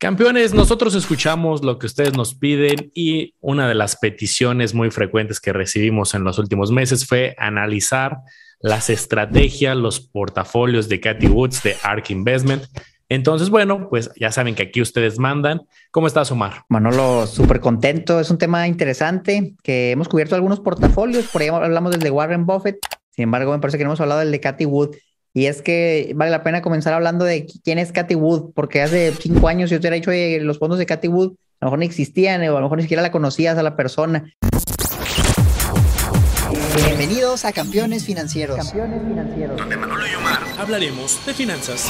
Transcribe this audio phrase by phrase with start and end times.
[0.00, 5.40] Campeones, nosotros escuchamos lo que ustedes nos piden y una de las peticiones muy frecuentes
[5.40, 8.16] que recibimos en los últimos meses fue analizar
[8.60, 12.64] las estrategias, los portafolios de Cathy Woods de ARK Investment.
[13.10, 15.60] Entonces, bueno, pues ya saben que aquí ustedes mandan.
[15.90, 16.64] ¿Cómo estás, Omar?
[16.70, 18.20] Manolo, súper contento.
[18.20, 21.26] Es un tema interesante que hemos cubierto algunos portafolios.
[21.26, 22.78] Por ahí hablamos del de Warren Buffett.
[23.10, 24.96] Sin embargo, me parece que no hemos hablado del de Cathy Wood.
[25.32, 29.12] Y es que vale la pena comenzar hablando de quién es Cathy Wood, porque hace
[29.12, 31.78] cinco años yo te hubiera dicho, oye, los fondos de Cathy Wood a lo mejor
[31.78, 34.32] no existían o a lo mejor ni siquiera la conocías a la persona.
[36.74, 38.56] Bienvenidos a Campeones Financieros.
[38.56, 39.56] Campeones Financieros.
[39.56, 41.88] Donde Manolo y Omar hablaremos de finanzas.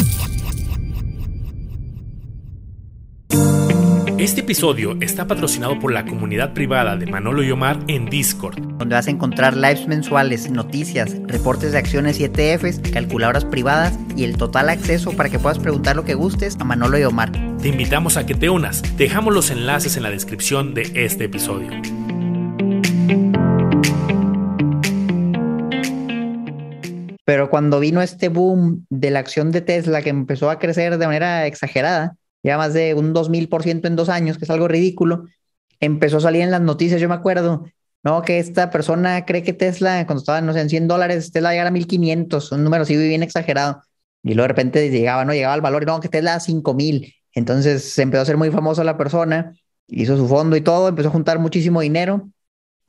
[4.21, 8.95] Este episodio está patrocinado por la comunidad privada de Manolo y Omar en Discord, donde
[8.95, 14.37] vas a encontrar lives mensuales, noticias, reportes de acciones y ETFs, calculadoras privadas y el
[14.37, 17.33] total acceso para que puedas preguntar lo que gustes a Manolo y Omar.
[17.63, 18.83] Te invitamos a que te unas.
[18.99, 21.71] Dejamos los enlaces en la descripción de este episodio.
[27.25, 31.07] Pero cuando vino este boom de la acción de Tesla que empezó a crecer de
[31.07, 35.27] manera exagerada, ya más de un 2000% en dos años, que es algo ridículo,
[35.81, 37.65] empezó a salir en las noticias, yo me acuerdo,
[38.03, 38.23] ¿no?
[38.23, 41.69] Que esta persona cree que Tesla, cuando estaba, no sé, en 100 dólares, Tesla llegara
[41.69, 43.83] a 1500, un número así bien exagerado.
[44.23, 45.33] Y luego de repente llegaba, ¿no?
[45.33, 47.15] Llegaba al valor, y no, que Tesla a 5000.
[47.35, 49.55] Entonces se empezó a hacer muy famosa la persona,
[49.87, 52.31] hizo su fondo y todo, empezó a juntar muchísimo dinero.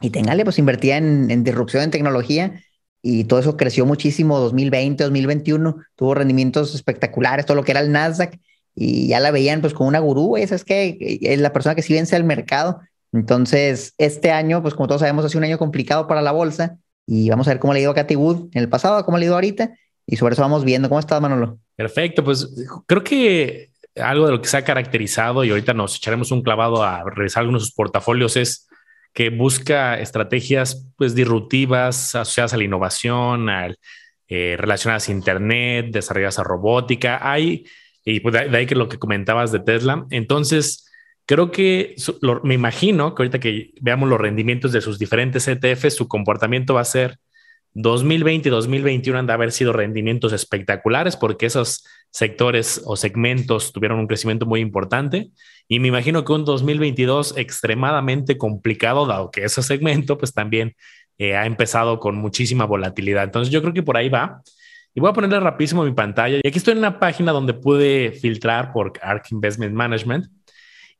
[0.01, 2.61] Y téngale, pues invertía en, en disrupción en tecnología
[3.01, 7.91] y todo eso creció muchísimo 2020, 2021, tuvo rendimientos espectaculares, todo lo que era el
[7.91, 8.39] Nasdaq
[8.83, 11.83] y ya la veían pues como una gurú, esa es que es la persona que
[11.83, 12.81] sí vence al mercado.
[13.13, 16.77] Entonces, este año, pues como todos sabemos, ha sido un año complicado para la bolsa
[17.05, 19.19] y vamos a ver cómo le ha ido a Cathy Wood en el pasado, cómo
[19.19, 19.71] le ha ido ahorita
[20.07, 20.89] y sobre eso vamos viendo.
[20.89, 21.59] ¿Cómo estás, Manolo?
[21.75, 22.49] Perfecto, pues
[22.87, 26.83] creo que algo de lo que se ha caracterizado y ahorita nos echaremos un clavado
[26.83, 28.67] a revisar algunos de sus portafolios es
[29.13, 33.77] que busca estrategias pues disruptivas asociadas a la innovación, al,
[34.27, 37.19] eh, relacionadas a Internet, desarrolladas a robótica.
[37.21, 37.65] Hay
[38.03, 40.05] y pues de, ahí que lo que comentabas de Tesla.
[40.09, 40.89] Entonces,
[41.25, 41.95] creo que
[42.43, 46.81] me imagino que ahorita que veamos los rendimientos de sus diferentes ETFs, su comportamiento va
[46.81, 47.17] a ser
[47.73, 53.99] 2020 y 2021 han de haber sido rendimientos espectaculares porque esos sectores o segmentos tuvieron
[53.99, 55.31] un crecimiento muy importante.
[55.67, 60.75] Y me imagino que un 2022 extremadamente complicado, dado que ese segmento pues también
[61.17, 63.23] eh, ha empezado con muchísima volatilidad.
[63.23, 64.41] Entonces yo creo que por ahí va.
[64.93, 66.39] Y voy a ponerle rapidísimo mi pantalla.
[66.43, 70.25] Y aquí estoy en una página donde pude filtrar por ARK Investment Management.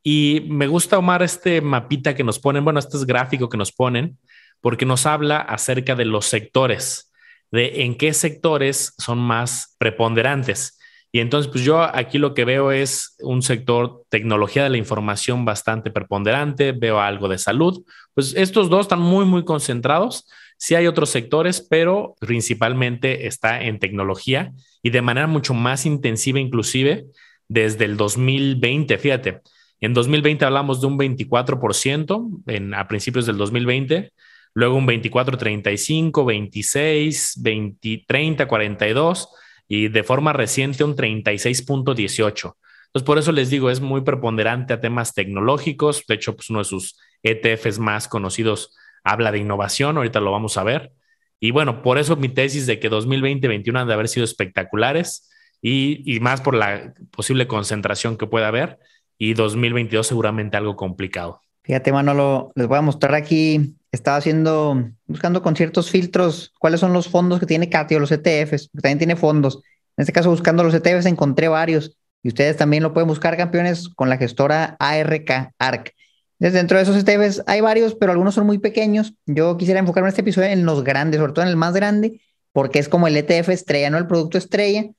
[0.03, 3.71] Y me gusta, Omar, este mapita que nos ponen, bueno, este es gráfico que nos
[3.71, 4.17] ponen,
[4.61, 7.11] porque nos habla acerca de los sectores,
[7.51, 10.79] de en qué sectores son más preponderantes.
[11.11, 15.43] Y entonces, pues yo aquí lo que veo es un sector tecnología de la información
[15.43, 17.83] bastante preponderante, veo algo de salud.
[18.13, 20.29] Pues estos dos están muy, muy concentrados.
[20.61, 26.39] Sí hay otros sectores, pero principalmente está en tecnología y de manera mucho más intensiva
[26.39, 27.07] inclusive
[27.47, 28.99] desde el 2020.
[28.99, 29.41] Fíjate,
[29.79, 34.13] en 2020 hablamos de un 24% en, a principios del 2020,
[34.53, 39.29] luego un 24, 35, 26, 20, 30, 42
[39.67, 42.53] y de forma reciente un 36.18.
[42.85, 46.03] Entonces, por eso les digo, es muy preponderante a temas tecnológicos.
[46.07, 50.57] De hecho, pues uno de sus ETFs más conocidos habla de innovación, ahorita lo vamos
[50.57, 50.93] a ver.
[51.39, 55.29] Y bueno, por eso mi tesis de que 2020 2021 han de haber sido espectaculares
[55.61, 58.79] y, más por la posible concentración que pueda haber
[59.17, 61.41] y 2022 seguramente algo complicado.
[61.63, 66.93] Fíjate, Manolo, les voy a mostrar aquí, estaba haciendo, buscando con ciertos filtros cuáles son
[66.93, 69.61] los fondos que tiene Catio, los ETFs, porque también tiene fondos.
[69.97, 73.89] En este caso, buscando los ETFs encontré varios y ustedes también lo pueden buscar, campeones,
[73.89, 75.93] con la gestora ARK, ARC.
[76.41, 79.13] Desde dentro de esos ETFs hay varios, pero algunos son muy pequeños.
[79.27, 82.19] Yo quisiera enfocarme en este episodio en los grandes, sobre todo en el más grande,
[82.51, 83.99] porque es como el ETF estrella, ¿no?
[83.99, 84.89] El producto estrella,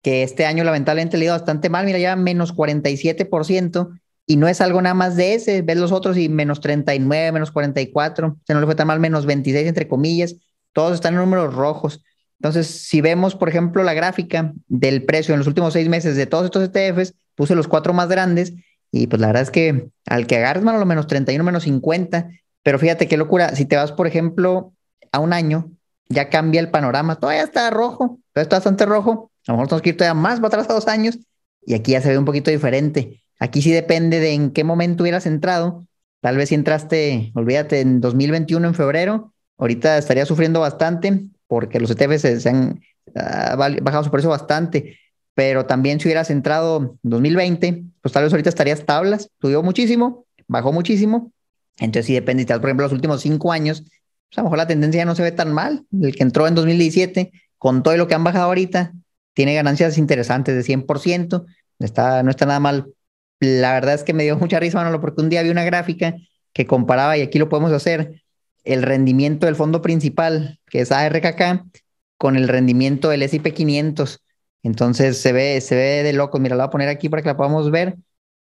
[0.00, 1.84] que este año lamentablemente le ha ido bastante mal.
[1.84, 3.90] Mira, ya menos 47%,
[4.24, 5.60] y no es algo nada más de ese.
[5.60, 9.26] Ves los otros y menos 39, menos 44, se no le fue tan mal, menos
[9.26, 10.36] 26, entre comillas.
[10.72, 12.02] Todos están en números rojos.
[12.40, 16.24] Entonces, si vemos, por ejemplo, la gráfica del precio en los últimos seis meses de
[16.24, 18.54] todos estos ETFs, puse los cuatro más grandes
[18.90, 22.30] y pues la verdad es que al que agarres, mano, lo menos 31, menos 50.
[22.62, 23.54] Pero fíjate qué locura.
[23.54, 24.72] Si te vas, por ejemplo,
[25.12, 25.70] a un año,
[26.08, 27.16] ya cambia el panorama.
[27.16, 29.30] Todavía está rojo, pero está bastante rojo.
[29.46, 31.18] A lo mejor tenemos que ir todavía más para atrás a dos años.
[31.64, 33.22] Y aquí ya se ve un poquito diferente.
[33.38, 35.86] Aquí sí depende de en qué momento hubieras entrado.
[36.20, 41.90] Tal vez si entraste, olvídate, en 2021, en febrero, ahorita estaría sufriendo bastante porque los
[41.90, 42.80] ETFs se, han
[43.14, 44.98] ah, bajado su precio bastante.
[45.36, 50.24] Pero también si hubieras entrado en 2020, pues tal vez ahorita estarías tablas, subió muchísimo,
[50.48, 51.30] bajó muchísimo,
[51.78, 55.04] entonces si depende, por ejemplo, los últimos cinco años, pues a lo mejor la tendencia
[55.04, 58.24] no se ve tan mal, el que entró en 2017, con todo lo que han
[58.24, 58.94] bajado ahorita,
[59.34, 61.44] tiene ganancias interesantes de 100%,
[61.80, 62.86] está, no está nada mal.
[63.38, 66.16] La verdad es que me dio mucha risa, Manolo, porque un día vi una gráfica
[66.54, 68.22] que comparaba, y aquí lo podemos hacer,
[68.64, 71.62] el rendimiento del fondo principal, que es ARKK,
[72.16, 74.22] con el rendimiento del S&P 500.
[74.66, 76.38] Entonces se ve, se ve de loco.
[76.38, 77.96] Mira, la voy a poner aquí para que la podamos ver.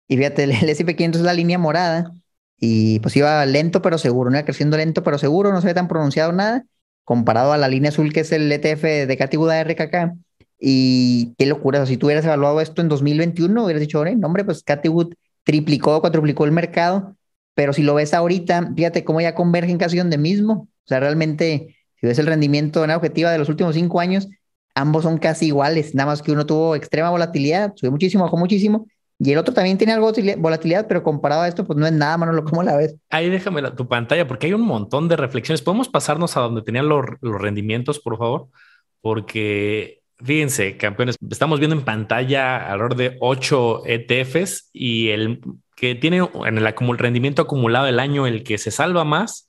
[0.09, 2.13] Y fíjate, el S&P 500 es la línea morada
[2.59, 5.75] y pues iba lento pero seguro, no iba creciendo lento pero seguro, no se ve
[5.75, 6.65] tan pronunciado nada,
[7.05, 10.15] comparado a la línea azul que es el ETF de Catiguda RKK.
[10.59, 14.63] Y qué locura, si tú hubieras evaluado esto en 2021, hubieras dicho, no, hombre, pues
[14.63, 15.15] Catwood
[15.45, 17.17] triplicó, cuatruplicó el mercado,
[17.55, 20.69] pero si lo ves ahorita, fíjate cómo ya convergen casi donde mismo.
[20.85, 24.29] O sea, realmente, si ves el rendimiento en objetiva de los últimos cinco años,
[24.77, 28.87] ambos son casi iguales, nada más que uno tuvo extrema volatilidad, subió muchísimo, bajó muchísimo,
[29.19, 31.93] y el otro también tiene algo de volatilidad, pero comparado a esto, pues no es
[31.93, 32.95] nada, Manolo, ¿cómo la ves?
[33.09, 35.63] Ahí déjame tu pantalla, porque hay un montón de reflexiones.
[35.63, 38.49] ¿Podemos pasarnos a donde tenían los, los rendimientos, por favor?
[39.01, 45.41] Porque fíjense, campeones, estamos viendo en pantalla alrededor de ocho ETFs y el
[45.77, 49.49] que tiene en el, el rendimiento acumulado del año, el que se salva más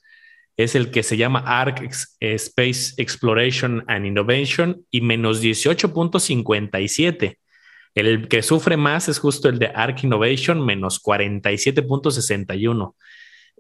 [0.57, 1.89] es el que se llama ARC
[2.19, 7.37] Space Exploration and Innovation y menos 18.57.
[7.93, 12.95] El que sufre más es justo el de Arc Innovation, menos 47.61.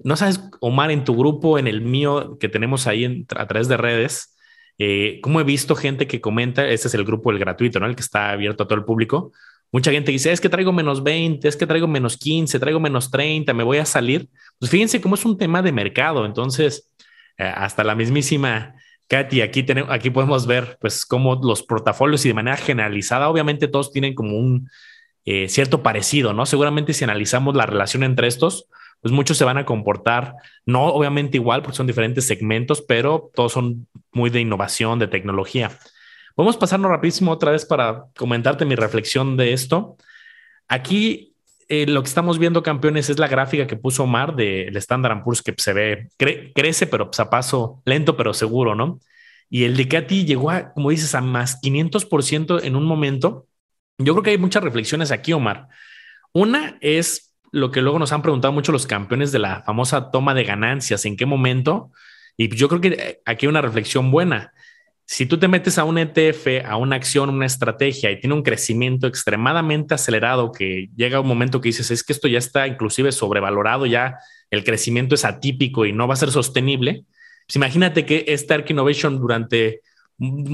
[0.03, 3.77] No sabes, Omar, en tu grupo, en el mío que tenemos ahí a través de
[3.77, 4.35] redes,
[4.77, 7.87] eh, como he visto gente que comenta, este es el grupo, el gratuito, ¿no?
[7.87, 9.31] El que está abierto a todo el público.
[9.71, 13.11] Mucha gente dice, es que traigo menos 20, es que traigo menos 15, traigo menos
[13.11, 14.29] 30, me voy a salir.
[14.59, 16.25] Pues fíjense cómo es un tema de mercado.
[16.25, 16.91] Entonces,
[17.37, 18.75] eh, hasta la mismísima
[19.07, 23.67] Katy, aquí, tenemos, aquí podemos ver pues cómo los portafolios y de manera generalizada, obviamente
[23.67, 24.69] todos tienen como un
[25.25, 26.45] eh, cierto parecido, ¿no?
[26.45, 28.67] Seguramente si analizamos la relación entre estos,
[29.01, 30.35] pues muchos se van a comportar,
[30.65, 35.77] no obviamente igual porque son diferentes segmentos, pero todos son muy de innovación, de tecnología.
[36.37, 39.97] Podemos pasarnos rapidísimo otra vez para comentarte mi reflexión de esto.
[40.67, 41.33] Aquí
[41.67, 45.41] eh, lo que estamos viendo, campeones, es la gráfica que puso Omar del Standard Poor's
[45.41, 46.09] que se ve,
[46.53, 48.99] crece, pero pues, a paso lento, pero seguro, ¿no?
[49.49, 53.47] Y el de Katy llegó a, como dices, a más 500% en un momento.
[53.97, 55.69] Yo creo que hay muchas reflexiones aquí, Omar.
[56.33, 60.35] Una es lo que luego nos han preguntado mucho los campeones de la famosa toma
[60.35, 61.91] de ganancias, en qué momento.
[62.37, 64.53] Y yo creo que aquí hay una reflexión buena
[65.09, 68.43] si tú te metes a un ETF, a una acción, una estrategia y tiene un
[68.43, 73.13] crecimiento extremadamente acelerado que llega un momento que dices, es que esto ya está inclusive
[73.13, 74.17] sobrevalorado, ya
[74.51, 77.05] el crecimiento es atípico y no va a ser sostenible,
[77.47, 79.79] pues imagínate que esta Arc Innovation durante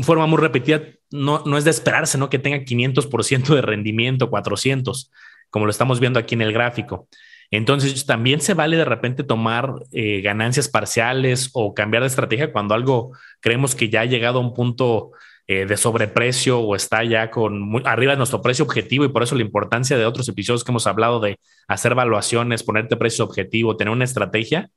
[0.03, 2.29] forma muy repetida no, no es de esperarse, ¿no?
[2.29, 5.11] Que tenga 500% de rendimiento, 400,
[5.49, 7.07] como lo estamos viendo aquí en el gráfico.
[7.55, 12.73] Entonces también se vale de repente tomar eh, ganancias parciales o cambiar de estrategia cuando
[12.73, 13.11] algo
[13.41, 15.11] creemos que ya ha llegado a un punto
[15.45, 19.35] eh, de sobreprecio o está ya con arriba de nuestro precio objetivo y por eso
[19.35, 23.93] la importancia de otros episodios que hemos hablado de hacer evaluaciones, ponerte precio objetivo, tener
[23.93, 24.71] una estrategia.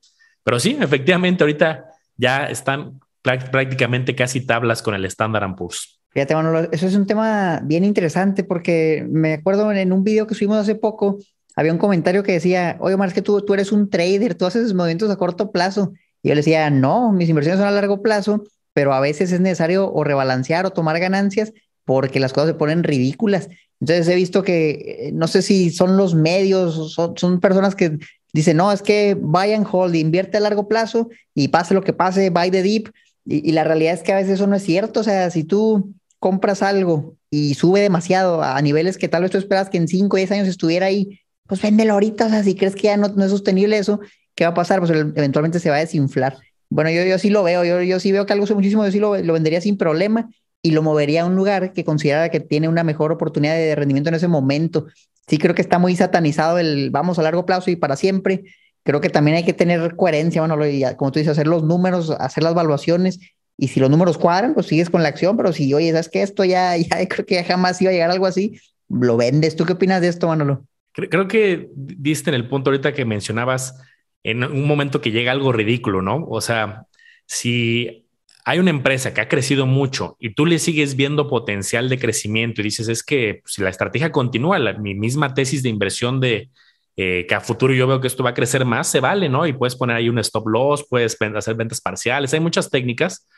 [0.45, 1.87] Pero sí, efectivamente ahorita
[2.19, 5.99] ya están prácticamente casi tablas con el Standard Poor's.
[6.11, 10.35] Fíjate, bueno, eso es un tema bien interesante porque me acuerdo en un video que
[10.35, 11.19] subimos hace poco,
[11.57, 14.45] había un comentario que decía, oye, Omar, es que tú, tú eres un trader, tú
[14.45, 15.95] haces movimientos a corto plazo.
[16.23, 18.45] Y yo le decía, no, mis inversiones son a largo plazo,
[18.75, 21.55] pero a veces es necesario o rebalancear o tomar ganancias
[21.87, 23.49] porque las cosas se ponen ridículas.
[23.81, 24.71] Entonces he visto que,
[25.09, 27.99] eh, no sé si son los medios, son, son personas que
[28.35, 31.95] dicen, no, es que buy and hold, invierte a largo plazo y pase lo que
[31.95, 32.91] pase, buy the deep.
[33.25, 35.01] Y, y la realidad es que a veces eso no es cierto.
[35.01, 39.39] O sea, si tú compras algo y sube demasiado a niveles que tal vez tú
[39.39, 42.55] esperas que en 5 o 10 años estuviera ahí pues véndelo ahorita, o sea, si
[42.55, 44.01] crees que ya no, es sostenible eso,
[44.35, 44.81] ¿qué va a pasar?
[44.81, 46.37] Pues eventualmente se va a desinflar.
[46.69, 48.99] Bueno, yo, yo sí lo veo, yo, yo sí veo que algo muchísimo, yo sí
[48.99, 50.29] lo, lo vendería sin problema
[50.63, 54.09] y lo movería a un lugar que considerara que tiene una mejor oportunidad de rendimiento
[54.09, 54.87] en ese momento.
[55.29, 58.45] Sí creo que está muy satanizado el vamos a largo plazo y para siempre.
[58.83, 60.57] Creo que también hay que tener coherencia, bueno,
[60.97, 63.19] como tú dices, hacer los números, hacer las evaluaciones
[63.59, 66.23] y si los números cuadran, pues sigues con la acción, pero si, oye, ¿sabes que
[66.23, 69.57] Esto ya, ya creo que jamás iba a llegar algo así, lo vendes.
[69.57, 70.65] ¿Tú qué opinas de esto, Manolo?
[70.97, 73.81] Creo que diste en el punto ahorita que mencionabas
[74.23, 76.25] en un momento que llega algo ridículo, ¿no?
[76.29, 76.87] O sea,
[77.27, 78.07] si
[78.45, 82.61] hay una empresa que ha crecido mucho y tú le sigues viendo potencial de crecimiento
[82.61, 86.51] y dices, es que si la estrategia continúa, mi misma tesis de inversión de
[86.97, 89.47] eh, que a futuro yo veo que esto va a crecer más, se vale, ¿no?
[89.47, 93.29] Y puedes poner ahí un stop loss, puedes hacer ventas parciales, hay muchas técnicas,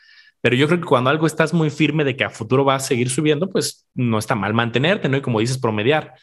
[0.40, 2.80] Pero yo creo que cuando algo estás muy firme de que a futuro va a
[2.80, 5.16] seguir subiendo, pues no está mal mantenerte, ¿no?
[5.16, 6.14] Y como dices, promediar.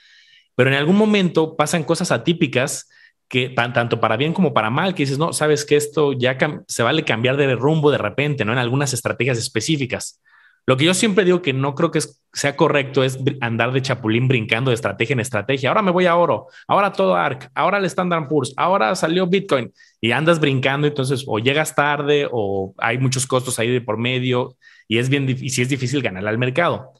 [0.55, 2.89] Pero en algún momento pasan cosas atípicas
[3.27, 6.83] que tanto para bien como para mal, que dices, no, sabes que esto ya se
[6.83, 8.53] vale cambiar de rumbo de repente, ¿no?
[8.53, 10.21] En algunas estrategias específicas.
[10.67, 11.99] Lo que yo siempre digo que no creo que
[12.33, 15.69] sea correcto es andar de chapulín brincando de estrategia en estrategia.
[15.69, 19.71] Ahora me voy a oro, ahora todo ARC, ahora el Standard Poor's, ahora salió Bitcoin
[20.01, 20.87] y andas brincando.
[20.87, 24.57] Entonces, o llegas tarde o hay muchos costos ahí de por medio
[24.87, 26.93] y es bien difícil, es difícil ganar al mercado.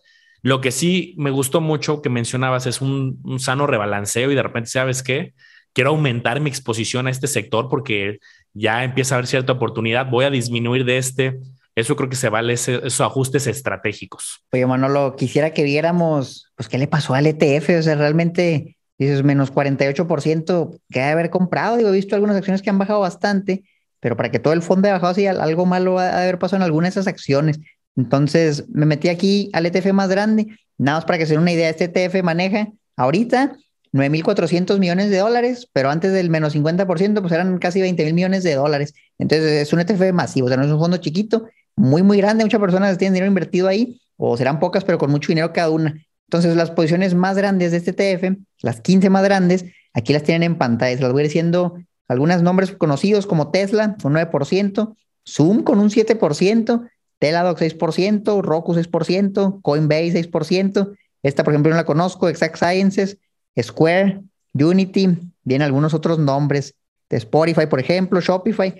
[0.46, 4.70] Lo que sí me gustó mucho que mencionabas es un, sano rebalanceo y de repente,
[4.70, 5.34] ¿sabes qué?
[5.74, 8.20] Quiero aumentar mi exposición a este sector porque
[8.54, 10.08] ya empieza a haber cierta oportunidad.
[10.08, 11.40] Voy a disminuir de este
[11.74, 14.46] eso creo que se vale esos ajustes estratégicos.
[14.54, 17.80] Oye, Manolo, quisiera que viéramos, pues, qué le pasó al ETF.
[17.80, 21.78] O sea, realmente, dices, menos 48% que ha de haber comprado.
[21.78, 23.64] Digo, he visto algunas acciones que han bajado bastante,
[24.00, 26.58] pero para que todo el fondo haya bajado así, algo malo ha de haber pasado
[26.58, 27.60] en alguna de esas acciones.
[27.96, 30.48] Entonces, me metí aquí al ETF más grande,
[30.78, 31.70] nada más para que se den una idea.
[31.70, 33.58] Este ETF maneja ahorita
[33.94, 38.44] 9.400 millones de dólares, pero antes del menos 50%, pues eran casi 20 mil millones
[38.44, 38.94] de dólares.
[39.18, 41.48] Entonces, es un ETF masivo, o sea, no es un fondo chiquito,
[41.78, 42.44] muy, muy grande.
[42.44, 45.96] Muchas personas tienen dinero invertido ahí, o serán pocas, pero con mucho dinero cada una.
[46.28, 50.44] Entonces, las posiciones más grandes de este ETF, las 15 más grandes, aquí las tienen
[50.44, 51.00] en pantalla.
[51.00, 54.96] Las voy diciendo algunos nombres conocidos como Tesla, con 9%,
[55.28, 60.96] Zoom con un 7%, Teladoc 6%, Roku 6%, Coinbase 6%.
[61.24, 63.18] Esta, por ejemplo, no la conozco, Exact Sciences,
[63.60, 64.22] Square,
[64.54, 66.76] Unity, vienen algunos otros nombres
[67.10, 68.76] de Spotify, por ejemplo, Shopify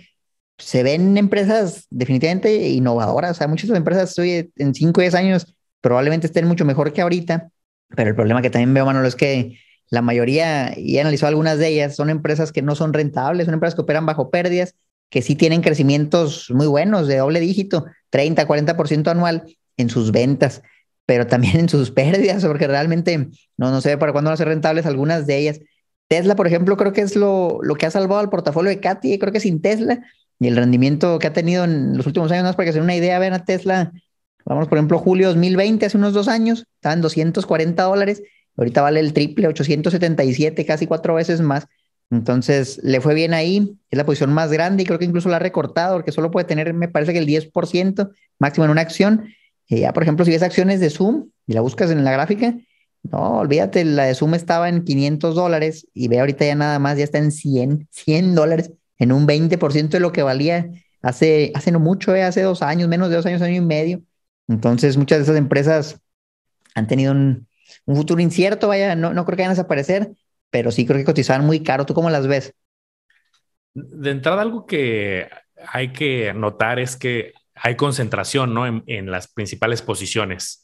[0.58, 3.32] se ven empresas definitivamente innovadoras.
[3.32, 7.02] O sea, muchas empresas hoy en 5 o 10 años probablemente estén mucho mejor que
[7.02, 7.50] ahorita,
[7.96, 11.60] pero el problema que también veo, Manolo, es que la mayoría, y he analizado algunas
[11.60, 14.76] de ellas, son empresas que no son rentables, son empresas que operan bajo pérdidas,
[15.10, 19.44] que sí tienen crecimientos muy buenos, de doble dígito, 30, 40% anual
[19.78, 20.62] en sus ventas,
[21.06, 24.48] pero también en sus pérdidas, porque realmente no, no sé para cuándo van a ser
[24.48, 25.60] rentables algunas de ellas.
[26.08, 29.18] Tesla, por ejemplo, creo que es lo, lo que ha salvado al portafolio de Katy,
[29.18, 30.02] creo que sin Tesla
[30.40, 32.84] y el rendimiento que ha tenido en los últimos años, más para que se den
[32.84, 33.92] una idea, vean a Tesla,
[34.46, 38.22] vamos por ejemplo, julio 2020, hace unos dos años, estaba en 240 dólares,
[38.58, 41.68] ahorita vale el triple, 877, casi cuatro veces más.
[42.12, 45.38] Entonces, le fue bien ahí, es la posición más grande y creo que incluso la
[45.38, 49.30] ha recortado porque solo puede tener, me parece que el 10% máximo en una acción.
[49.68, 52.56] Y ya, por ejemplo, si ves acciones de Zoom y la buscas en la gráfica,
[53.12, 56.98] no, olvídate, la de Zoom estaba en 500 dólares y ve ahorita ya nada más,
[56.98, 60.70] ya está en 100, 100 dólares en un 20% de lo que valía
[61.02, 64.02] hace, hace no mucho, eh, hace dos años, menos de dos años, año y medio.
[64.48, 66.00] Entonces, muchas de esas empresas
[66.74, 67.48] han tenido un,
[67.86, 70.12] futuro incierto, vaya, no, no creo que vayan a desaparecer,
[70.56, 71.86] pero sí creo que cotizaban muy caro.
[71.86, 72.54] ¿Tú cómo las ves?
[73.74, 75.28] De entrada, algo que
[75.68, 78.66] hay que notar es que hay concentración ¿no?
[78.66, 80.64] en, en las principales posiciones.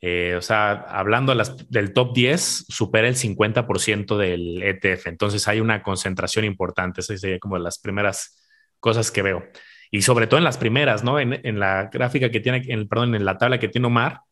[0.00, 1.32] Eh, o sea, hablando
[1.68, 5.06] del top 10, supera el 50% del ETF.
[5.06, 7.00] Entonces hay una concentración importante.
[7.00, 8.44] Esa sería como las primeras
[8.80, 9.44] cosas que veo.
[9.92, 11.20] Y sobre todo en las primeras, ¿no?
[11.20, 14.22] En, la gráfica que tiene, en, perdón, en la tabla que tiene Omar,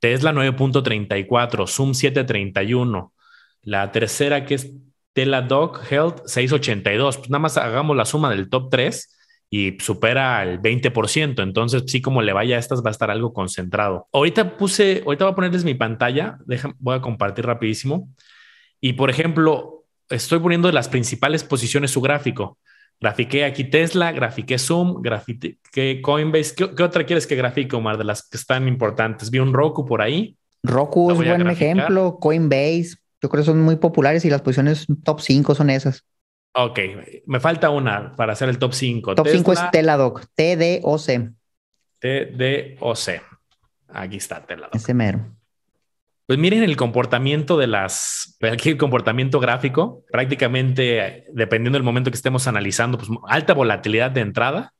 [0.00, 3.12] Tesla 9.34, Zoom 7.31.
[3.66, 4.72] La tercera que es
[5.12, 7.16] Teladoc Health 6.82.
[7.16, 9.16] Pues nada más hagamos la suma del top 3
[9.50, 11.42] y supera el 20%.
[11.42, 14.06] Entonces, sí, como le vaya a estas, va a estar algo concentrado.
[14.12, 16.38] Ahorita puse, ahorita voy a ponerles mi pantalla.
[16.78, 18.08] voy a compartir rapidísimo.
[18.80, 22.58] Y por ejemplo, estoy poniendo las principales posiciones su gráfico.
[23.00, 26.54] Grafiqué aquí Tesla, grafiqué Zoom, grafiqué Coinbase.
[26.54, 29.28] ¿Qué, otra quieres que grafique, Omar, de las que están importantes?
[29.30, 30.36] Vi un Roku por ahí.
[30.62, 33.05] Roku es buen ejemplo, Coinbase.
[33.26, 36.04] Yo creo que son muy populares y las posiciones top 5 son esas.
[36.54, 36.78] Ok,
[37.26, 39.16] me falta una para hacer el top 5.
[39.16, 41.32] Top 5 es Teladoc, T-D-O-C.
[41.98, 43.20] T-D-O-C.
[43.88, 44.76] Aquí está Teladoc.
[44.76, 45.26] Ese mero.
[46.24, 52.16] Pues miren el comportamiento de las, aquí el comportamiento gráfico, prácticamente dependiendo del momento que
[52.16, 54.72] estemos analizando, pues alta volatilidad de entrada,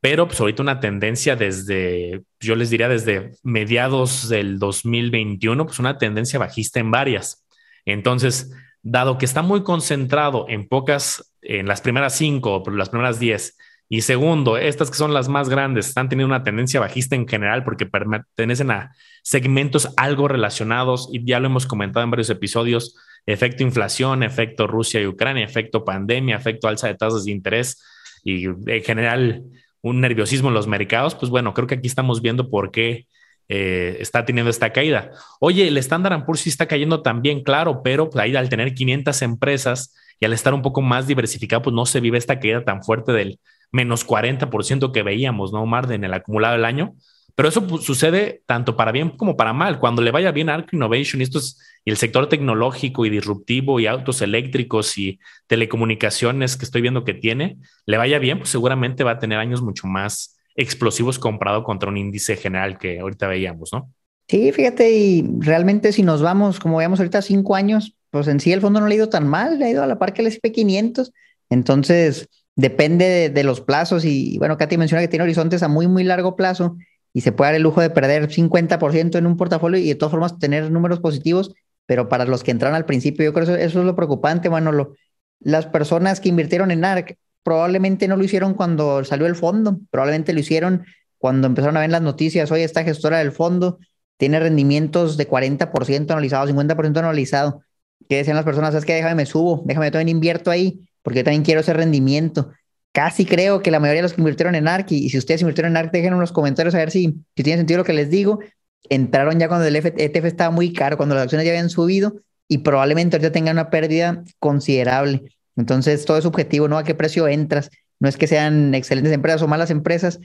[0.00, 5.98] pero pues ahorita una tendencia desde, yo les diría desde mediados del 2021, pues una
[5.98, 7.44] tendencia bajista en varias.
[7.84, 13.56] Entonces, dado que está muy concentrado en pocas, en las primeras cinco, las primeras diez,
[13.92, 17.64] y segundo, estas que son las más grandes están teniendo una tendencia bajista en general
[17.64, 18.94] porque pertenecen a
[19.24, 22.94] segmentos algo relacionados y ya lo hemos comentado en varios episodios,
[23.26, 27.82] efecto inflación, efecto Rusia y Ucrania, efecto pandemia, efecto alza de tasas de interés
[28.22, 29.42] y en general
[29.82, 33.08] un nerviosismo en los mercados, pues bueno, creo que aquí estamos viendo por qué
[33.52, 35.10] eh, está teniendo esta caída.
[35.40, 39.22] Oye, el Standard Poor's sí está cayendo también, claro, pero pues, ahí al tener 500
[39.22, 42.84] empresas y al estar un poco más diversificado, pues no se vive esta caída tan
[42.84, 43.40] fuerte del
[43.72, 46.94] menos 40% que veíamos, ¿no, Omar, en el acumulado del año.
[47.34, 49.80] Pero eso pues, sucede tanto para bien como para mal.
[49.80, 53.80] Cuando le vaya bien a Arc Innovation y, estos, y el sector tecnológico y disruptivo
[53.80, 59.02] y autos eléctricos y telecomunicaciones que estoy viendo que tiene, le vaya bien, pues seguramente
[59.02, 63.70] va a tener años mucho más explosivos comparado contra un índice general que ahorita veíamos,
[63.72, 63.92] ¿no?
[64.28, 68.52] Sí, fíjate, y realmente si nos vamos, como veamos ahorita, cinco años, pues en sí
[68.52, 70.22] el fondo no le ha ido tan mal, le ha ido a la par que
[70.22, 71.12] el SP500.
[71.48, 76.04] Entonces, depende de, los plazos y, bueno, Katy menciona que tiene horizontes a muy, muy
[76.04, 76.76] largo plazo
[77.12, 80.12] y se puede dar el lujo de perder 50% en un portafolio y de todas
[80.12, 81.52] formas tener números positivos,
[81.86, 84.48] pero para los que entraron al principio, yo creo que eso, eso es lo preocupante,
[84.48, 84.94] Manolo.
[85.40, 90.32] Las personas que invirtieron en ARC probablemente no lo hicieron cuando salió el fondo, probablemente
[90.32, 90.84] lo hicieron
[91.18, 93.78] cuando empezaron a ver las noticias, hoy esta gestora del fondo
[94.16, 97.62] tiene rendimientos de 40% analizado, 50% analizado.
[98.08, 98.74] ¿Qué decían las personas?
[98.74, 102.50] Es que déjame, me subo, déjame, también invierto ahí, porque yo también quiero ese rendimiento.
[102.92, 105.72] Casi creo que la mayoría de los que invirtieron en ARC, y si ustedes invirtieron
[105.72, 108.10] en ARC, déjenme en los comentarios a ver si, si tiene sentido lo que les
[108.10, 108.40] digo.
[108.88, 112.16] Entraron ya cuando el ETF estaba muy caro, cuando las acciones ya habían subido,
[112.48, 115.22] y probablemente ahorita tengan una pérdida considerable.
[115.56, 116.78] Entonces, todo es subjetivo, ¿no?
[116.78, 117.70] ¿A qué precio entras?
[117.98, 120.18] No es que sean excelentes empresas o malas empresas,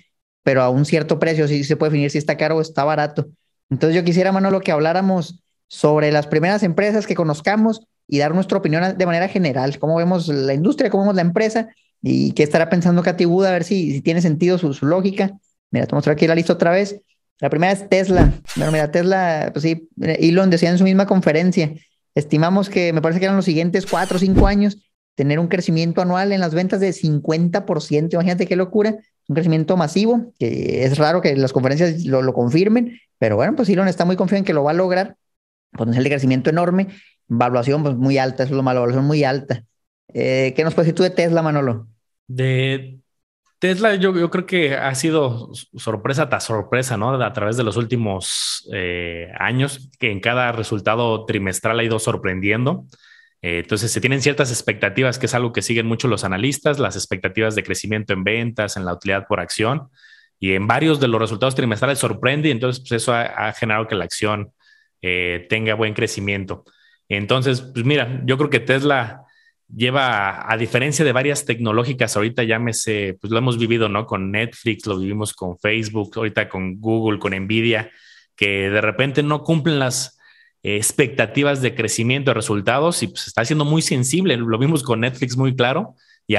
[0.43, 3.27] pero a un cierto precio sí se puede definir si está caro o está barato.
[3.69, 8.57] Entonces, yo quisiera, Manolo, que habláramos sobre las primeras empresas que conozcamos y dar nuestra
[8.57, 11.69] opinión de manera general, cómo vemos la industria, cómo vemos la empresa
[12.01, 15.31] y qué estará pensando Katy Wood, a ver si, si tiene sentido su, su lógica.
[15.71, 17.01] Mira, te muestro aquí la lista otra vez.
[17.39, 18.31] La primera es Tesla.
[18.55, 21.73] Bueno, mira, Tesla, pues sí, Elon decía en su misma conferencia,
[22.13, 24.77] estimamos que me parece que eran los siguientes cuatro o cinco años
[25.15, 28.13] tener un crecimiento anual en las ventas de 50%.
[28.13, 32.99] Imagínate qué locura, un crecimiento masivo, que es raro que las conferencias lo, lo confirmen,
[33.17, 35.15] pero bueno, pues Elon está muy confiado en que lo va a lograr.
[35.71, 36.87] Potencial de crecimiento enorme,
[37.27, 39.63] valuación pues muy alta, es lo malo, valuación muy alta.
[40.13, 41.87] Eh, ¿Qué nos puedes decir tú de Tesla, Manolo?
[42.27, 42.99] De
[43.59, 47.21] Tesla, yo, yo, creo que ha sido sorpresa tras sorpresa, ¿no?
[47.21, 52.85] A través de los últimos eh, años, que en cada resultado trimestral ha ido sorprendiendo.
[53.45, 56.95] Eh, entonces, se tienen ciertas expectativas, que es algo que siguen mucho los analistas, las
[56.95, 59.89] expectativas de crecimiento en ventas, en la utilidad por acción,
[60.39, 63.93] y en varios de los resultados trimestrales sorprende, y entonces pues, eso ha, generado que
[63.93, 64.51] la acción
[65.03, 66.63] eh, tenga buen crecimiento.
[67.07, 69.25] Entonces, pues mira, yo creo que Tesla
[69.71, 74.07] lleva, a diferencia de varias tecnológicas, ahorita llámese, pues lo hemos vivido, ¿no?
[74.07, 77.91] Con Netflix, lo vivimos con Facebook, ahorita con Google, con Nvidia,
[78.35, 80.14] que de repente no cumplen las
[80.73, 84.37] expectativas de crecimiento de resultados y pues está siendo muy sensible.
[84.37, 85.95] Lo vimos con Netflix muy claro
[86.27, 86.35] y,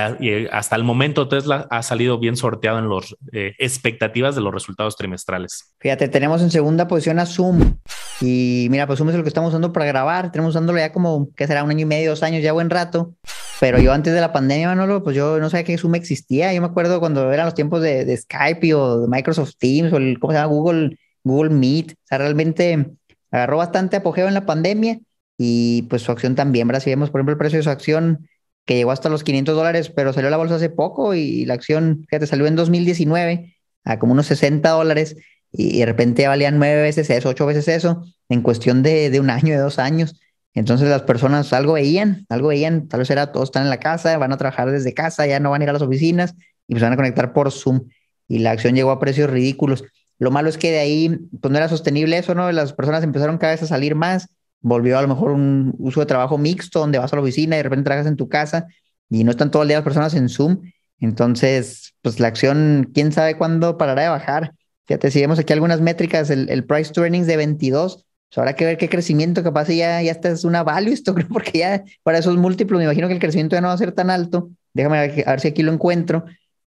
[0.50, 4.96] hasta el momento Tesla ha salido bien sorteado en las eh, expectativas de los resultados
[4.96, 5.74] trimestrales.
[5.78, 7.76] Fíjate, tenemos en segunda posición a Zoom
[8.20, 10.32] y mira, pues Zoom es lo que estamos usando para grabar.
[10.32, 13.14] Tenemos usándolo ya como, que será un año y medio, dos años, ya buen rato.
[13.60, 16.52] Pero yo antes de la pandemia, Manolo, pues yo no sabía que Zoom existía.
[16.52, 19.98] Yo me acuerdo cuando eran los tiempos de, de Skype o de Microsoft Teams o
[19.98, 20.52] el, ¿cómo se llama?
[20.52, 21.92] Google, Google Meet.
[21.92, 22.90] O sea, realmente
[23.30, 24.98] agarró bastante apogeo en la pandemia
[25.38, 26.82] y pues su acción también, ¿verdad?
[26.86, 28.28] Vemos, por ejemplo, el precio de su acción
[28.64, 31.54] que llegó hasta los 500 dólares, pero salió a la bolsa hace poco y la
[31.54, 35.16] acción, fíjate, salió en 2019 a como unos 60 dólares
[35.52, 39.30] y de repente valían nueve veces eso, ocho veces eso, en cuestión de, de un
[39.30, 40.20] año, de dos años.
[40.54, 44.16] Entonces las personas algo veían, algo veían, tal vez era todos están en la casa,
[44.18, 46.34] van a trabajar desde casa, ya no van a ir a las oficinas
[46.66, 47.82] y pues van a conectar por Zoom.
[48.26, 49.84] Y la acción llegó a precios ridículos.
[50.18, 52.50] Lo malo es que de ahí pues no era sostenible eso, ¿no?
[52.52, 54.28] Las personas empezaron cada vez a salir más,
[54.60, 57.58] volvió a lo mejor un uso de trabajo mixto donde vas a la oficina y
[57.58, 58.66] de repente trabajas en tu casa
[59.08, 60.60] y no están todo el día las personas en Zoom.
[61.00, 64.54] Entonces, pues la acción, quién sabe cuándo parará de bajar.
[64.86, 68.64] Fíjate, si vemos aquí algunas métricas, el, price to earnings de 22, pues habrá que
[68.64, 72.18] ver qué crecimiento, capaz ya, ya está es una value esto, creo, porque ya para
[72.18, 74.50] esos múltiplos me imagino que el crecimiento ya no va a ser tan alto.
[74.72, 76.24] Déjame ver, a ver si aquí lo encuentro.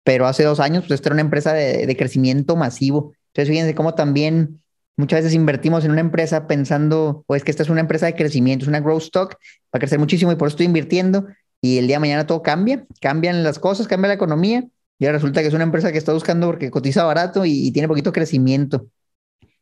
[0.03, 3.13] Pero hace dos años, pues esta era una empresa de, de crecimiento masivo.
[3.33, 4.61] Entonces, fíjense cómo también
[4.97, 8.65] muchas veces invertimos en una empresa pensando, pues que esta es una empresa de crecimiento,
[8.65, 11.27] es una growth stock, va a crecer muchísimo y por eso estoy invirtiendo.
[11.61, 14.65] Y el día de mañana todo cambia, cambian las cosas, cambia la economía.
[14.99, 17.89] Y ahora resulta que es una empresa que está buscando porque cotiza barato y, tiene
[17.89, 18.87] poquito crecimiento.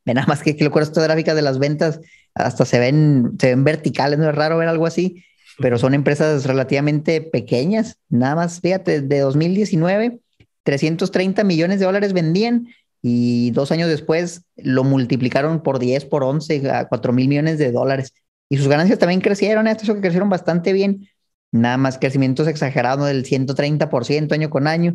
[0.04, 2.00] Ve nada más que, que locura esta gráfica de las ventas,
[2.34, 5.24] hasta se ven, se ven verticales, no es raro ver algo así,
[5.58, 7.98] pero son empresas relativamente pequeñas.
[8.08, 10.20] Nada más, fíjate, de 2019,
[10.62, 12.68] 330 millones de dólares vendían
[13.02, 17.72] y dos años después lo multiplicaron por 10, por 11, a 4 mil millones de
[17.72, 18.12] dólares.
[18.48, 21.08] Y sus ganancias también crecieron, esto es que crecieron bastante bien,
[21.52, 24.94] nada más crecimientos exagerados del 130% año con año.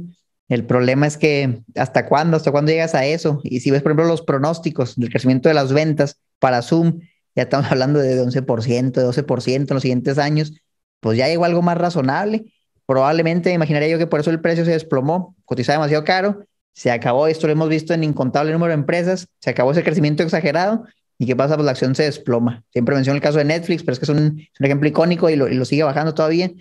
[0.50, 3.40] El problema es que hasta cuándo, hasta cuándo llegas a eso.
[3.44, 7.00] Y si ves, por ejemplo, los pronósticos del crecimiento de las ventas para Zoom,
[7.36, 10.54] ya estamos hablando de 11%, de 12% en los siguientes años,
[11.00, 12.54] pues ya llegó algo más razonable.
[12.86, 17.28] probablemente imaginaría yo que por eso el precio se desplomó, cotizaba demasiado caro, se acabó,
[17.28, 20.86] esto lo hemos visto en incontable número de empresas, se acabó ese crecimiento exagerado
[21.18, 21.56] y ¿qué pasa?
[21.56, 22.64] Pues la acción se desploma.
[22.72, 25.66] Siempre menciono el caso de Netflix, pero es que es un, ejemplo icónico y lo,
[25.66, 26.52] sigue bajando todavía.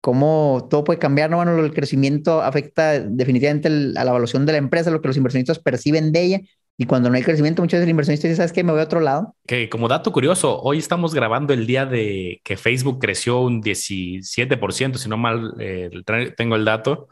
[0.00, 1.36] Cómo todo puede cambiar, ¿no?
[1.36, 5.58] Bueno, el crecimiento afecta definitivamente a la evaluación de la empresa, lo que los inversionistas
[5.58, 6.40] perciben de ella
[6.80, 8.62] y cuando no hay crecimiento, muchas veces el inversionista dice, ¿sabes qué?
[8.62, 9.34] Me voy a otro lado.
[9.48, 14.94] Que como dato curioso, hoy estamos grabando el día de que Facebook creció un 17%,
[14.94, 15.90] si no mal eh,
[16.36, 17.08] tengo el dato.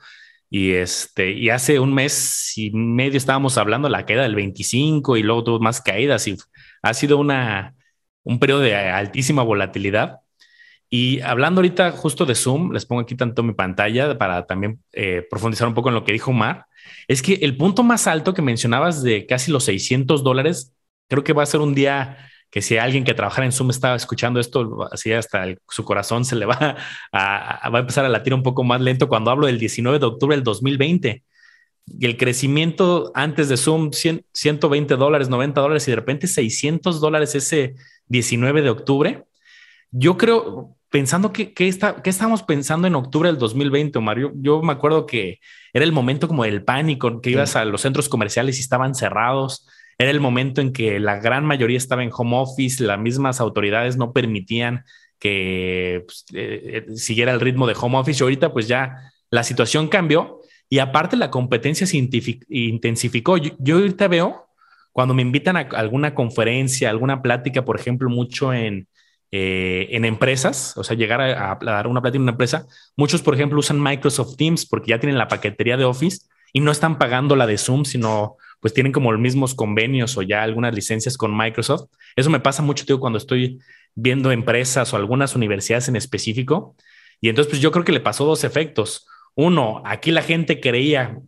[0.49, 5.17] Y, este, y hace un mes y medio estábamos hablando de la queda del 25
[5.17, 6.37] y luego tuvo más caídas y
[6.83, 7.75] ha sido una,
[8.23, 10.21] un periodo de altísima volatilidad.
[10.89, 15.27] Y hablando ahorita justo de Zoom, les pongo aquí tanto mi pantalla para también eh,
[15.29, 16.67] profundizar un poco en lo que dijo Omar
[17.09, 20.75] es que el punto más alto que mencionabas de casi los 600 dólares,
[21.09, 22.19] creo que va a ser un día
[22.51, 26.37] que si alguien que trabajara en Zoom estaba escuchando esto, así hasta su corazón se
[26.37, 26.77] le va
[27.13, 30.07] a, va a empezar a latir un poco más lento cuando hablo del 19 de
[30.07, 31.23] octubre del 2020.
[31.87, 37.35] Y el crecimiento antes de Zoom, 120 dólares, 90 dólares y de repente 600 dólares
[37.35, 37.75] ese
[38.09, 39.25] 19 de octubre.
[39.93, 44.33] Yo creo, pensando que, que, está, que estábamos pensando en octubre del 2020, Mario.
[44.37, 45.39] Yo, me acuerdo que
[45.73, 49.67] era el momento como del pánico, que ibas a los centros comerciales y estaban cerrados.
[49.99, 53.97] Era el momento en que la gran mayoría estaba en home office, las mismas autoridades
[53.97, 54.85] no permitían
[55.19, 58.23] que pues, eh, eh, siguiera el ritmo de home office.
[58.23, 63.39] Y ahorita pues ya la situación cambió y aparte la competencia se intensificó.
[63.39, 64.47] Yo, yo ahorita veo
[64.93, 68.89] cuando me invitan a alguna conferencia, alguna plática, por ejemplo, mucho en,
[69.31, 73.35] eh, en empresas, o sea, llegar a, dar una plática en una empresa, muchos, por
[73.35, 76.21] ejemplo, usan Microsoft Teams porque ya tienen la paquetería de Office
[76.53, 80.23] y no están pagando la de Zoom, sino pues tienen como los mismos convenios o
[80.23, 81.89] ya algunas licencias con Microsoft.
[82.17, 83.59] Eso me pasa mucho, tío, cuando estoy
[83.95, 86.77] viendo empresas o algunas universidades en específico.
[87.21, 89.07] Y entonces, pues yo creo que le pasó dos efectos.
[89.35, 91.19] Uno, aquí la gente creía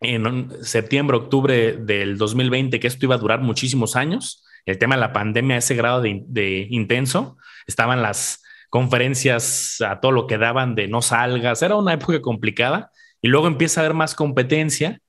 [0.00, 5.00] en septiembre, octubre del 2020 que esto iba a durar muchísimos años el tema de
[5.00, 7.38] la pandemia ese grado de, intenso.
[7.66, 11.62] Estaban las conferencias a todo lo que daban de no salgas.
[11.62, 12.90] Era una época complicada
[13.22, 15.00] y luego empieza a haber más competencia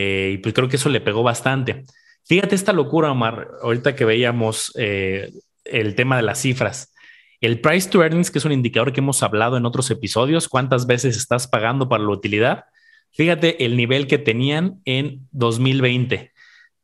[0.00, 1.84] eh, y pues creo que eso le pegó bastante.
[2.24, 5.32] Fíjate esta locura, Omar, ahorita que veíamos eh,
[5.64, 6.94] el tema de las cifras.
[7.40, 10.86] El price to earnings, que es un indicador que hemos hablado en otros episodios, cuántas
[10.86, 12.66] veces estás pagando para la utilidad.
[13.10, 16.30] Fíjate el nivel que tenían en 2020.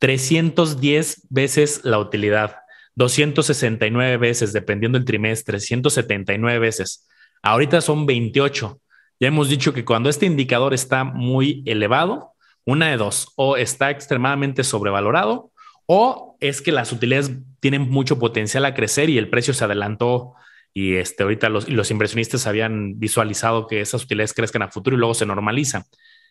[0.01, 2.57] 310 veces la utilidad,
[2.97, 7.07] 269 veces, dependiendo del trimestre, 179 veces.
[7.43, 8.81] Ahorita son 28.
[9.21, 12.34] Ya hemos dicho que cuando este indicador está muy elevado,
[12.65, 15.51] una de dos, o está extremadamente sobrevalorado,
[15.87, 20.35] o es que las utilidades tienen mucho potencial a crecer y el precio se adelantó
[20.73, 24.99] y este, ahorita los, los inversionistas habían visualizado que esas utilidades crezcan a futuro y
[24.99, 25.85] luego se normalizan.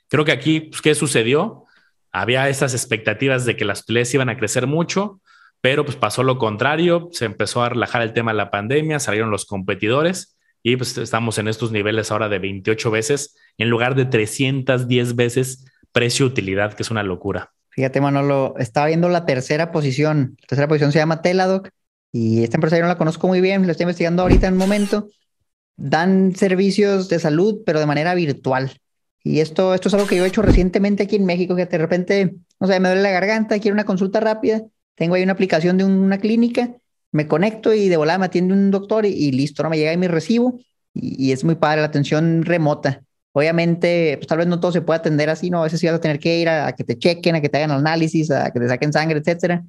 [0.09, 1.65] Creo que aquí, pues, ¿qué sucedió?
[2.13, 5.19] había esas expectativas de que las utilidades iban a crecer mucho,
[5.61, 9.31] pero pues pasó lo contrario, se empezó a relajar el tema de la pandemia, salieron
[9.31, 14.05] los competidores y pues estamos en estos niveles ahora de 28 veces en lugar de
[14.05, 17.53] 310 veces precio-utilidad, que es una locura.
[17.69, 20.35] Fíjate, Manolo, estaba viendo la tercera posición.
[20.41, 21.69] La tercera posición se llama Teladoc
[22.11, 24.59] y esta empresa yo no la conozco muy bien, la estoy investigando ahorita en un
[24.59, 25.07] momento.
[25.75, 28.79] Dan servicios de salud, pero de manera virtual.
[29.23, 31.77] Y esto, esto es algo que yo he hecho recientemente aquí en México, que de
[31.77, 34.61] repente, no sé, me duele la garganta, quiero una consulta rápida,
[34.95, 36.75] tengo ahí una aplicación de una clínica,
[37.11, 39.97] me conecto y de volada me atiende un doctor y, listo, no me llega ahí
[39.97, 40.59] mi recibo
[40.93, 43.03] y, es muy padre la atención remota.
[43.33, 45.59] Obviamente, pues tal vez no todo se puede atender así, ¿no?
[45.61, 47.57] A veces sí vas a tener que ir a, que te chequen, a que te
[47.57, 49.63] hagan análisis, a que te saquen sangre, etcétera.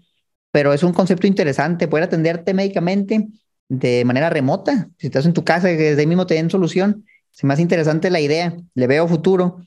[0.50, 3.28] Pero es un concepto interesante, poder atenderte médicamente
[3.68, 4.88] de manera remota.
[4.98, 8.10] Si estás en tu casa, que desde ahí mismo te den solución se hace interesante
[8.10, 9.58] la idea, le veo futuro,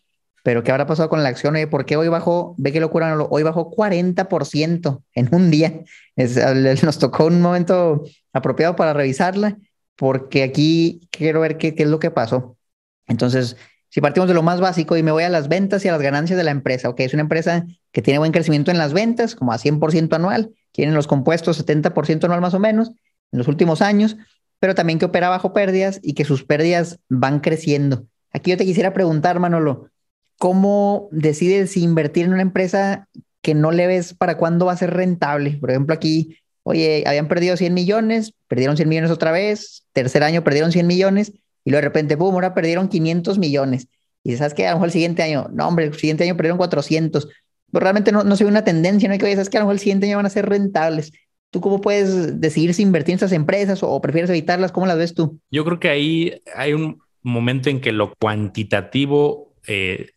[0.42, 1.56] pero ¿qué habrá pasado con la acción?
[1.70, 2.56] ¿Por qué hoy bajó?
[2.58, 5.82] Ve qué locura, hoy bajó 40% en un día.
[6.84, 9.58] nos tocó un momento apropiado para revisarla,
[9.98, 12.58] porque aquí quiero ver qué, qué es lo que pasó.
[13.06, 13.58] Entonces,
[13.90, 16.02] si partimos de lo más básico y me voy a las ventas y a las
[16.02, 19.36] ganancias de la empresa, ok, es una empresa que tiene buen crecimiento en las ventas,
[19.36, 22.92] como a 100% anual, tienen los compuestos 70% anual más o menos
[23.32, 24.18] en los últimos años,
[24.60, 28.06] pero también que opera bajo pérdidas y que sus pérdidas van creciendo.
[28.32, 29.90] Aquí yo te quisiera preguntar, Manolo,
[30.38, 33.08] ¿cómo decides invertir en una empresa
[33.42, 35.58] que no le ves para cuándo va a ser rentable?
[35.60, 40.44] Por ejemplo, aquí, oye, habían perdido 100 millones, perdieron 100 millones otra vez, tercer año
[40.44, 41.34] perdieron 100 millones
[41.68, 43.90] y luego de repente, pum, ahora perdieron 500 millones.
[44.24, 46.58] Y sabes que a lo mejor el siguiente año, no, hombre, el siguiente año perdieron
[46.58, 47.28] 400.
[47.74, 49.60] Pero realmente no, no se ve una tendencia, no hay que, oye, sabes que a
[49.60, 51.12] lo mejor el siguiente año van a ser rentables.
[51.52, 54.72] ¿Tú cómo puedes decidir si invertir en esas empresas o prefieres evitarlas?
[54.72, 55.42] ¿Cómo las ves tú?
[55.52, 60.12] Yo creo que ahí hay un momento en que lo cuantitativo eh,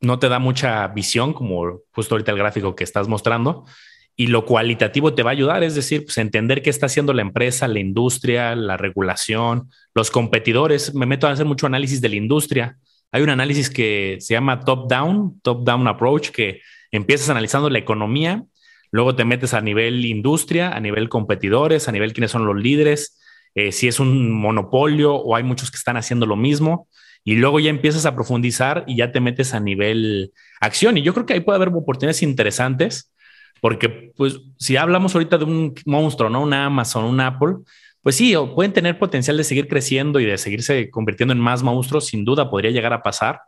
[0.00, 3.66] no te da mucha visión, como justo ahorita el gráfico que estás mostrando,
[4.20, 7.22] y lo cualitativo te va a ayudar, es decir, pues entender qué está haciendo la
[7.22, 10.92] empresa, la industria, la regulación, los competidores.
[10.92, 12.78] Me meto a hacer mucho análisis de la industria.
[13.12, 18.42] Hay un análisis que se llama top-down, top-down approach, que empiezas analizando la economía,
[18.90, 23.20] luego te metes a nivel industria, a nivel competidores, a nivel quiénes son los líderes,
[23.54, 26.88] eh, si es un monopolio o hay muchos que están haciendo lo mismo.
[27.22, 30.96] Y luego ya empiezas a profundizar y ya te metes a nivel acción.
[30.96, 33.12] Y yo creo que ahí puede haber oportunidades interesantes
[33.60, 36.42] porque, pues, si hablamos ahorita de un monstruo, ¿no?
[36.42, 37.56] Una Amazon, un Apple,
[38.02, 42.06] pues sí, pueden tener potencial de seguir creciendo y de seguirse convirtiendo en más monstruos,
[42.06, 43.40] sin duda podría llegar a pasar,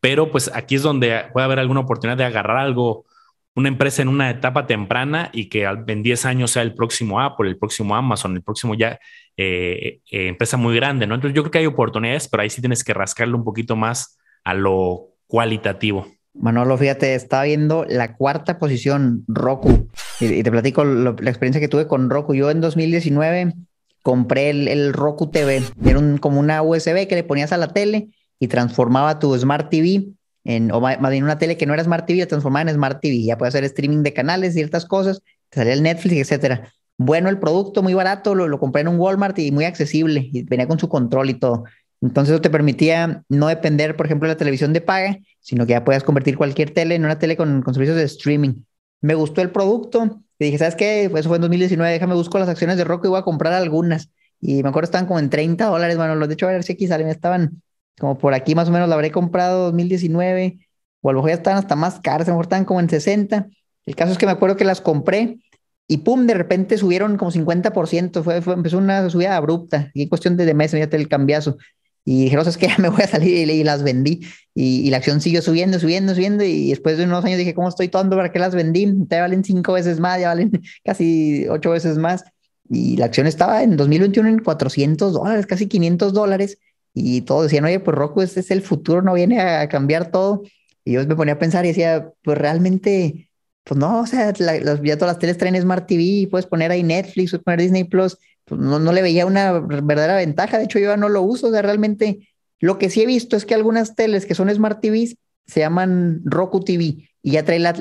[0.00, 3.06] pero pues aquí es donde puede haber alguna oportunidad de agarrar algo,
[3.54, 7.48] una empresa en una etapa temprana y que en 10 años sea el próximo Apple,
[7.48, 8.98] el próximo Amazon, el próximo ya
[9.36, 11.14] eh, eh, empresa muy grande, ¿no?
[11.14, 14.18] Entonces yo creo que hay oportunidades, pero ahí sí tienes que rascarle un poquito más
[14.44, 16.06] a lo cualitativo.
[16.34, 19.88] Manolo, fíjate, estaba viendo la cuarta posición, Roku,
[20.20, 22.34] y, te platico la experiencia que tuve con Roku.
[22.34, 23.54] Yo en 2019
[24.02, 28.10] compré el, Roku TV, era un, como una USB que le ponías a la tele
[28.38, 30.08] y transformaba tu Smart TV
[30.44, 33.00] en, o más bien una tele que no era Smart TV, la transformaba en Smart
[33.00, 33.22] TV.
[33.22, 36.72] Ya puede hacer streaming de canales, ciertas cosas, te salía el Netflix, etcétera.
[36.98, 40.42] Bueno el producto, muy barato, lo, lo compré en un Walmart y muy accesible, y
[40.42, 41.64] venía con su control y todo.
[42.04, 45.70] Entonces eso te permitía no depender, por ejemplo, de la televisión de paga, sino que
[45.70, 48.62] ya puedas convertir cualquier tele en una tele con, servicios de streaming.
[49.00, 51.08] Me gustó el producto y dije, ¿sabes qué?
[51.10, 53.54] Pues eso fue en 2019, déjame busco las acciones de Roku y voy a comprar
[53.54, 54.10] algunas.
[54.38, 56.86] Y me acuerdo estaban como en 30 dólares, bueno, de hecho a ver si aquí
[56.86, 57.62] salen, estaban
[57.98, 60.58] como por aquí más o menos, la habré comprado 2019,
[61.00, 62.90] o a lo mejor ya estaban hasta más caras, a lo mejor estaban como en
[62.90, 63.48] 60.
[63.86, 65.38] El caso es que me acuerdo que las compré
[65.86, 70.08] y pum, de repente subieron como 50%, fue, fue empezó una subida abrupta, y en
[70.10, 71.56] cuestión de, de meses, ya el cambiazo.
[72.04, 74.20] Y dije, no, es que ya me voy a salir y, las vendí.
[74.54, 76.44] Y, la acción siguió subiendo, subiendo, subiendo.
[76.44, 78.16] Y después de unos años dije, ¿cómo estoy tonto?
[78.16, 79.06] ¿Para qué las vendí?
[79.08, 80.52] Te valen cinco veces más, ya valen
[80.84, 82.24] casi ocho veces más.
[82.68, 86.58] Y la acción estaba en 2021 en 400 dólares, casi 500 dólares.
[86.94, 90.42] Y todos decían, oye, pues Roku, este es el futuro, no viene a cambiar todo.
[90.84, 93.28] Y yo me ponía a pensar y decía, pues realmente,
[93.64, 97.32] pues no, o sea, ya todas las teles traen Smart TV, puedes poner ahí Netflix,
[97.32, 98.18] puedes poner Disney Plus
[98.50, 100.58] no, no, le veía una verdadera ventaja.
[100.58, 101.48] De hecho, yo ya no lo uso.
[101.48, 102.28] O sea, realmente
[102.60, 106.20] lo que sí he visto es que algunas teles que son Smart TVs se llaman
[106.24, 107.72] Roku TV y ya trae la,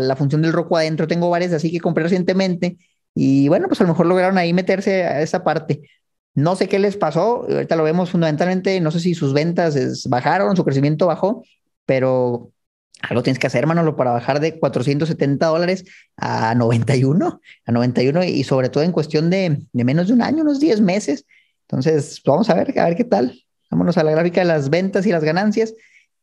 [0.00, 1.06] la, función del Roku adentro.
[1.06, 2.78] Tengo varias así que compré recientemente
[3.14, 5.82] y bueno, pues a lo mejor lograron ahí meterse a esa parte.
[6.34, 7.46] No sé qué les pasó.
[7.48, 8.80] Ahorita lo vemos fundamentalmente.
[8.80, 11.44] No sé si sus ventas bajaron, su crecimiento bajó,
[11.84, 12.51] pero
[13.02, 15.84] algo tienes que hacer, Manolo, para bajar de 470 dólares
[16.16, 20.60] a 91, a 91 y sobre todo en cuestión de, menos de un año, unos
[20.60, 21.26] 10 meses.
[21.62, 23.42] Entonces, vamos a ver, a ver qué tal.
[23.70, 25.74] Vámonos a la gráfica de las ventas y las ganancias.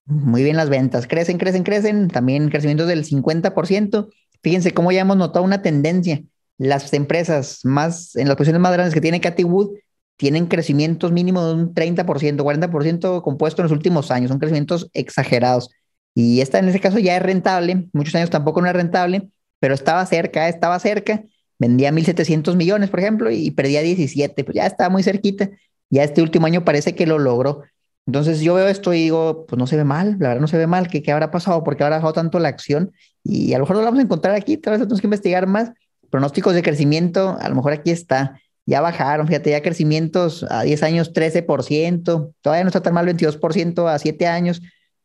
[0.06, 2.08] Muy bien las ventas, crecen, crecen, crecen.
[2.08, 4.10] También crecimiento del 50%.
[4.42, 6.22] Fíjense cómo ya hemos notado una tendencia.
[6.58, 9.72] Las empresas más, en las posiciones más grandes que tiene Cathy Wood,
[10.18, 14.30] tienen crecimientos mínimos de un 30%, 40% compuesto en los últimos años.
[14.30, 15.70] Son crecimientos exagerados.
[16.16, 19.74] Y esta en ese caso ya es rentable, muchos años tampoco no es rentable, pero
[19.74, 21.24] estaba cerca, estaba cerca,
[21.60, 25.50] vendía 1.700 millones, por ejemplo, y perdía 17, pues ya estaba muy cerquita,
[25.90, 27.64] ya este último año parece que lo logró.
[28.06, 30.58] Entonces yo veo esto y digo, pues no se ve mal, la verdad no se
[30.58, 31.64] ve mal, ¿qué, qué habrá pasado?
[31.64, 32.92] ¿Por qué habrá bajado tanto la acción?
[33.24, 35.72] Y a lo mejor lo vamos a encontrar aquí, tal vez tenemos que investigar más.
[36.10, 40.82] Pronósticos de crecimiento, a lo mejor aquí está, ya bajaron, fíjate, ya crecimientos a 10
[40.84, 44.62] años 13%, todavía no está tan mal 22% a 7 años,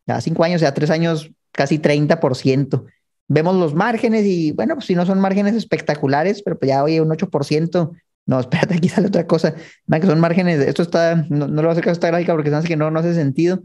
[0.07, 2.85] a cinco años, a tres años, casi 30%.
[3.29, 7.01] Vemos los márgenes y bueno, pues si no son márgenes espectaculares, pero pues ya oye,
[7.01, 7.93] un 8%.
[8.27, 9.55] No, espérate, aquí sale otra cosa.
[9.55, 12.51] que son márgenes, esto está, no, no le voy a hacer caso esta gráfica porque
[12.51, 13.61] sabes que no, no hace sentido,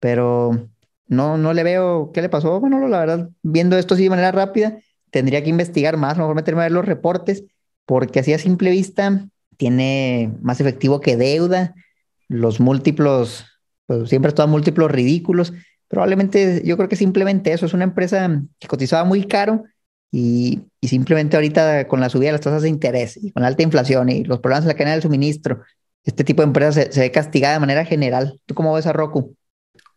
[0.00, 0.68] pero
[1.06, 2.60] no, no le veo qué le pasó.
[2.60, 4.78] Bueno, la verdad, viendo esto así de manera rápida,
[5.10, 7.44] tendría que investigar más, lo mejor meterme a ver los reportes,
[7.86, 11.74] porque así a simple vista tiene más efectivo que deuda,
[12.28, 13.44] los múltiplos,
[13.86, 15.52] pues siempre están múltiplos ridículos.
[15.88, 19.64] Probablemente yo creo que simplemente eso, es una empresa que cotizaba muy caro
[20.10, 23.62] y, simplemente ahorita con la subida de las tasas de interés y con la alta
[23.62, 25.62] inflación y los problemas en la cadena del suministro,
[26.04, 28.38] este tipo de empresas se, ve castigada de manera general.
[28.46, 29.34] ¿Tú cómo ves a Roku?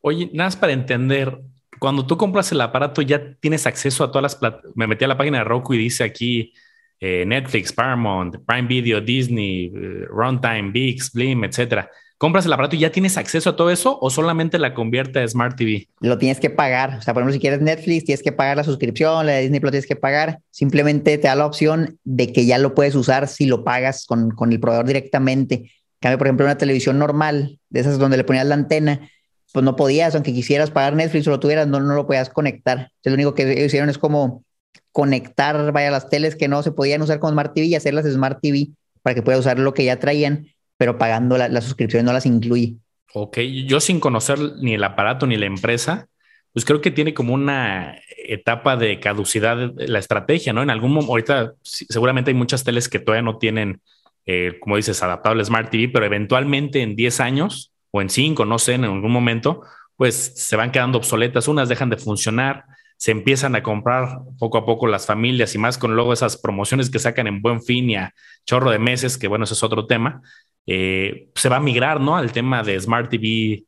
[0.02, 1.41] Oye, nada más para entender,
[1.80, 4.54] cuando tú compras el aparato ya tienes acceso a todas las.
[4.76, 6.54] Me metí a la página de Roku y dice aquí
[6.99, 12.79] eh, Netflix, Paramount, Prime Video, Disney, eh, Runtime, VIX, Blim, etcétera compras el aparato y
[12.79, 15.88] ya tienes acceso a todo eso o solamente la convierte a Smart TV?
[15.99, 16.97] Lo tienes que pagar.
[16.97, 19.60] O sea, por ejemplo, si quieres Netflix, tienes que pagar la suscripción, la de Disney
[19.60, 20.39] Plus tienes que pagar.
[20.49, 24.31] Simplemente te da la opción de que ya lo puedes usar si lo pagas con,
[24.31, 25.71] con el proveedor directamente.
[25.99, 29.10] Cambio, por ejemplo, una televisión normal, de esas donde le ponías la antena,
[29.53, 32.77] pues no podías, aunque quisieras pagar Netflix o lo tuvieras, no, no lo podías conectar.
[32.77, 34.43] Entonces, lo único que hicieron es como
[34.91, 38.39] conectar, vaya, las teles que no se podían usar con Smart TV y hacerlas Smart
[38.41, 38.69] TV
[39.01, 42.25] para que pueda usar lo que ya traían, pero pagando la, la suscripción no las
[42.25, 42.75] incluye.
[43.13, 46.08] Ok, yo sin conocer ni el aparato ni la empresa,
[46.53, 47.95] pues creo que tiene como una
[48.27, 50.63] etapa de caducidad la estrategia, ¿no?
[50.63, 53.82] En algún momento, ahorita seguramente hay muchas teles que todavía no tienen,
[54.25, 58.60] eh, como dices, adaptable Smart TV, pero eventualmente en 10 años o en 5, no
[58.60, 59.62] sé, en algún momento,
[59.95, 62.65] pues se van quedando obsoletas, unas dejan de funcionar,
[62.97, 66.89] se empiezan a comprar poco a poco las familias y más con luego esas promociones
[66.89, 68.13] que sacan en buen fin y a
[68.45, 70.21] chorro de meses, que bueno, ese es otro tema,
[70.65, 72.17] eh, se va a migrar, ¿no?
[72.17, 73.63] Al tema de Smart TV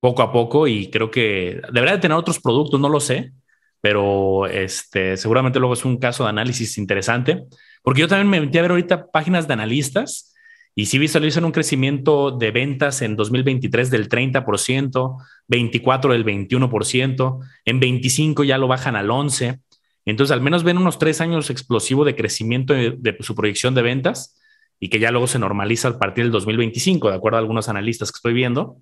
[0.00, 3.32] poco a poco y creo que debería de tener otros productos, no lo sé,
[3.80, 7.44] pero este, seguramente luego es un caso de análisis interesante,
[7.82, 10.33] porque yo también me metí a ver ahorita páginas de analistas
[10.76, 17.80] y sí visualizan un crecimiento de ventas en 2023 del 30%, 24 del 21%, en
[17.80, 19.60] 25 ya lo bajan al 11%.
[20.06, 24.38] Entonces, al menos ven unos tres años explosivo de crecimiento de, su proyección de ventas
[24.78, 28.12] y que ya luego se normaliza a partir del 2025, de acuerdo a algunos analistas
[28.12, 28.76] que estoy viendo.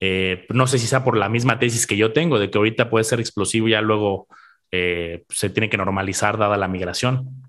[0.00, 2.88] Eh, no sé si sea por la misma tesis que yo tengo, de que ahorita
[2.88, 4.26] puede ser explosivo y ya luego
[4.70, 7.43] eh, se tiene que normalizar dada la migración.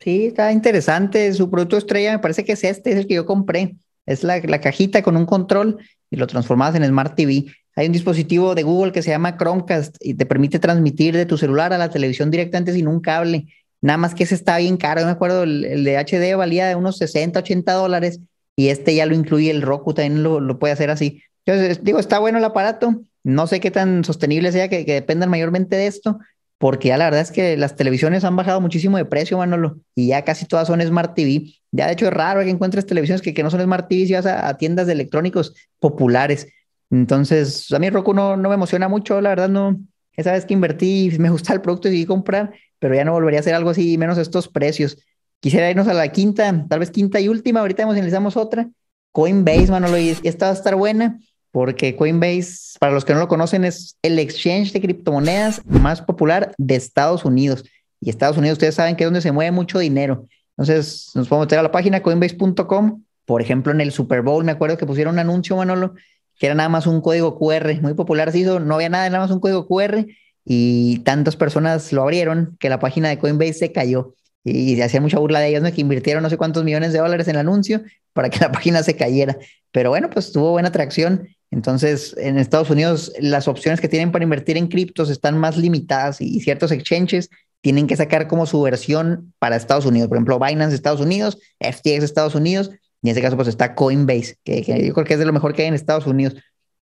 [0.00, 1.32] Sí, está interesante.
[1.32, 3.76] Su producto estrella me parece que es este, es el que yo compré.
[4.04, 5.78] Es la, cajita con un control
[6.10, 7.46] y lo transformas en Smart TV.
[7.74, 11.36] Hay un dispositivo de Google que se llama Chromecast y te permite transmitir de tu
[11.36, 13.46] celular a la televisión directamente sin un cable.
[13.82, 15.00] Nada más que ese está bien caro.
[15.00, 18.20] Yo me acuerdo, el, de HD valía de unos 60, 80 dólares
[18.54, 21.22] y este ya lo incluye el Roku, también lo, puede hacer así.
[21.44, 23.02] Entonces, digo, está bueno el aparato.
[23.24, 26.18] No sé qué tan sostenible sea que dependan mayormente de esto,
[26.58, 30.08] porque ya la verdad es que las televisiones han bajado muchísimo de precio, Manolo, y
[30.08, 31.52] ya casi todas son Smart TV.
[31.70, 34.26] Ya de hecho es raro que encuentres televisiones que, no son Smart TV si vas
[34.26, 36.48] a, tiendas de electrónicos populares.
[36.90, 39.78] Entonces, a mí Roku no, me emociona mucho, la verdad no.
[40.16, 43.40] Esa vez que invertí, me gusta el producto y decidí comprar, pero ya no volvería
[43.40, 44.98] a hacer algo así, menos estos precios.
[45.40, 48.70] Quisiera irnos a la quinta, tal vez quinta y última, ahorita emocionalizamos otra.
[49.12, 51.18] Coinbase, Manolo, y esta va a estar buena
[51.56, 56.52] porque Coinbase, para los que no lo conocen, es el exchange de criptomonedas más popular
[56.58, 57.64] de Estados Unidos.
[57.98, 60.26] Y Estados Unidos, ustedes saben que es donde se mueve mucho dinero.
[60.50, 63.02] Entonces, nos podemos meter a la página coinbase.com.
[63.24, 65.94] Por ejemplo, en el Super Bowl, me acuerdo que pusieron un anuncio, Manolo,
[66.38, 69.24] que era nada más un código QR, muy popular, se hizo, no había nada, nada
[69.24, 70.04] más un código QR,
[70.44, 74.14] y tantas personas lo abrieron que la página de Coinbase se cayó.
[74.48, 75.72] Y hacía mucha burla de ellos, ¿no?
[75.72, 77.82] Que invirtieron no sé cuántos millones de dólares en el anuncio
[78.12, 79.36] para que la página se cayera.
[79.72, 84.24] Pero bueno, pues tuvo buena atracción entonces, en Estados Unidos, las opciones que tienen para
[84.24, 87.30] invertir en criptos están más limitadas y ciertos exchanges
[87.60, 90.08] tienen que sacar como su versión para Estados Unidos.
[90.08, 92.70] Por ejemplo, Binance Estados Unidos, FTX Estados Unidos,
[93.02, 95.32] y en este caso, pues está Coinbase, que, que yo creo que es de lo
[95.32, 96.34] mejor que hay en Estados Unidos.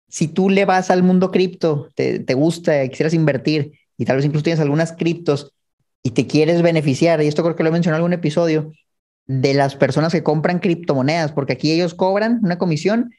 [0.08, 4.24] Si tú le vas al mundo cripto, te, te gusta, quisieras invertir y tal vez
[4.24, 5.52] incluso tienes algunas criptos
[6.02, 8.72] y te quieres beneficiar, y esto creo que lo he mencionado en algún episodio,
[9.26, 13.12] de las personas que compran criptomonedas, porque aquí ellos cobran una comisión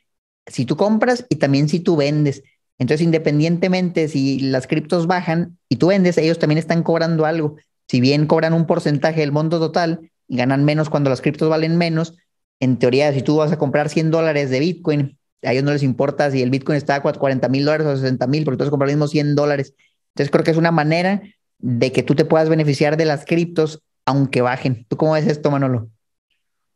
[0.46, 2.44] si tú compras y también si tú vendes.
[2.78, 7.56] Entonces, independientemente si las criptos bajan y tú vendes, ellos también están cobrando algo.
[7.88, 11.78] Si bien cobran un porcentaje del monto total y ganan menos cuando las criptos valen
[11.78, 12.18] menos,
[12.60, 15.84] en teoría, si tú vas a comprar 100 dólares de Bitcoin, a ellos no les
[15.84, 18.68] importa si el Bitcoin está a 40 mil dólares o 60 mil, porque tú vas
[18.68, 19.74] a comprar los mismos 100 dólares.
[20.10, 21.22] Entonces, creo que es una manera
[21.62, 24.86] de que tú te puedas beneficiar de las criptos aunque bajen.
[24.90, 25.90] ¿Tú cómo ves esto, Manolo?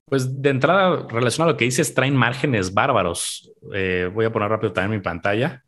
[0.05, 3.51] Pues de entrada, relacionado a lo que dices, traen márgenes bárbaros.
[3.73, 5.63] Eh, voy a poner rápido también mi pantalla.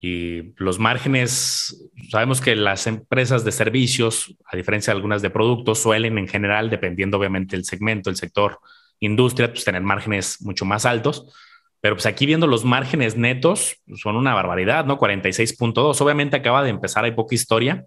[0.00, 5.78] Y los márgenes, sabemos que las empresas de servicios, a diferencia de algunas de productos,
[5.78, 8.60] suelen en general, dependiendo obviamente del segmento, el sector,
[9.00, 11.34] industria, pues tener márgenes mucho más altos.
[11.80, 14.98] Pero pues aquí viendo los márgenes netos, son una barbaridad, ¿no?
[14.98, 16.00] 46.2.
[16.00, 17.86] Obviamente acaba de empezar, hay poca historia,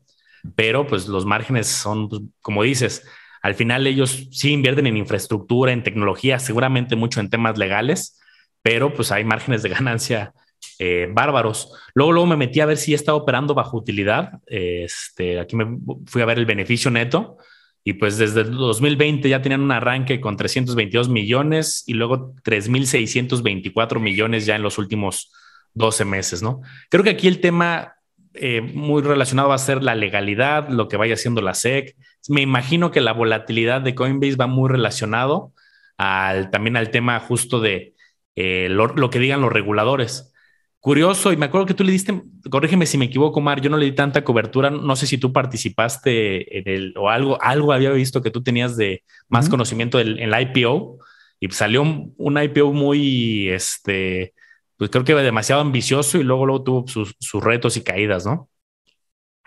[0.56, 3.06] pero pues los márgenes son, pues, como dices,
[3.42, 8.20] al final ellos sí invierten en infraestructura, en tecnología, seguramente mucho en temas legales,
[8.62, 10.34] pero pues hay márgenes de ganancia
[10.80, 11.72] eh, bárbaros.
[11.94, 14.40] Luego, luego me metí a ver si está operando bajo utilidad.
[14.46, 17.38] Este, aquí me fui a ver el beneficio neto
[17.84, 24.00] y pues desde el 2020 ya tenían un arranque con 322 millones y luego 3.624
[24.00, 25.32] millones ya en los últimos
[25.74, 26.62] 12 meses, ¿no?
[26.90, 27.94] Creo que aquí el tema
[28.34, 31.96] eh, muy relacionado va a ser la legalidad, lo que vaya haciendo la SEC.
[32.30, 35.54] Me imagino que la volatilidad de Coinbase va muy relacionado
[35.98, 37.94] al, también al tema justo de
[38.36, 40.34] eh, lo, lo, que digan los reguladores.
[40.80, 43.78] Curioso, y me acuerdo que tú le diste, corrígeme si me equivoco, Mar, yo no
[43.78, 47.92] le di tanta cobertura, no sé si tú participaste en el, o algo, algo había
[47.92, 49.52] visto que tú tenías de más uh -huh.
[49.52, 51.00] conocimiento del, en la IPO,
[51.40, 54.34] y salió un, un IPO muy, este,
[54.78, 58.50] pues creo que demasiado ambicioso y luego, luego tuvo sus, retos y caídas, ¿no?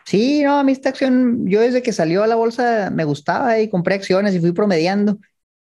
[0.04, 3.60] Sí, no, a mí esta acción, yo desde que salió a la bolsa me gustaba
[3.60, 5.18] y compré acciones y fui promediando.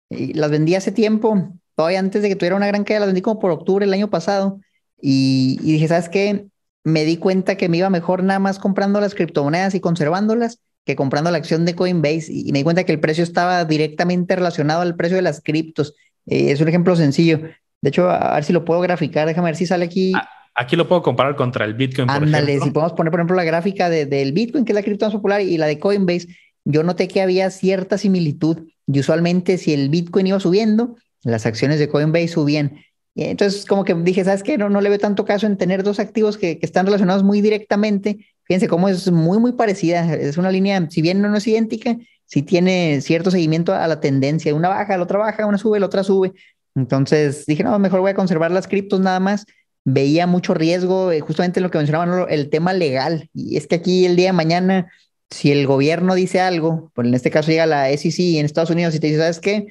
[0.09, 3.41] Las vendí hace tiempo, todavía antes de que tuviera una gran caída, las vendí como
[3.41, 4.61] por octubre el año pasado.
[5.01, 6.47] Y, y dije, ¿sabes qué?
[6.85, 10.97] Me di cuenta que me iba mejor nada más comprando las criptomonedas y conservándolas que
[10.97, 12.33] comprando la acción de Coinbase.
[12.33, 15.95] Y, me di cuenta que el precio estaba directamente relacionado al precio de las criptos.
[16.25, 17.41] Eh, es un ejemplo sencillo.
[17.81, 19.27] De hecho, a ver si lo puedo graficar.
[19.27, 20.13] Déjame ver si sale aquí.
[20.15, 22.11] Ah, aquí lo puedo comparar contra el Bitcoin.
[22.11, 25.15] Ándale, si podemos poner, por ejemplo, la gráfica del Bitcoin, que es la cripto más
[25.15, 26.29] popular, y la de Coinbase,
[26.65, 28.69] yo noté que había cierta similitud.
[28.87, 32.79] Y usualmente, si el Bitcoin iba subiendo, las acciones de Coinbase subían.
[33.15, 34.59] Entonces, como que dije, ¿sabes qué?
[34.59, 37.41] No, no le veo tanto caso en tener dos activos que, que están relacionados muy
[37.41, 38.19] directamente.
[38.45, 40.15] Fíjense cómo es muy, muy parecida.
[40.15, 44.55] Es una línea, si bien no es idéntica, sí tiene cierto seguimiento a la tendencia.
[44.55, 46.33] Una baja, la otra baja, una sube, la otra sube.
[46.79, 49.47] Entonces dije, no, mejor voy a conservar las criptos nada más.
[49.85, 53.29] Veía mucho riesgo, eh, justamente en lo que mencionaban, el tema legal.
[53.35, 54.93] Y es que aquí el día de mañana,
[55.31, 58.95] si el gobierno dice algo, pues en este caso llega la SEC en Estados Unidos
[58.95, 59.67] y te dice, ¿sabes qué?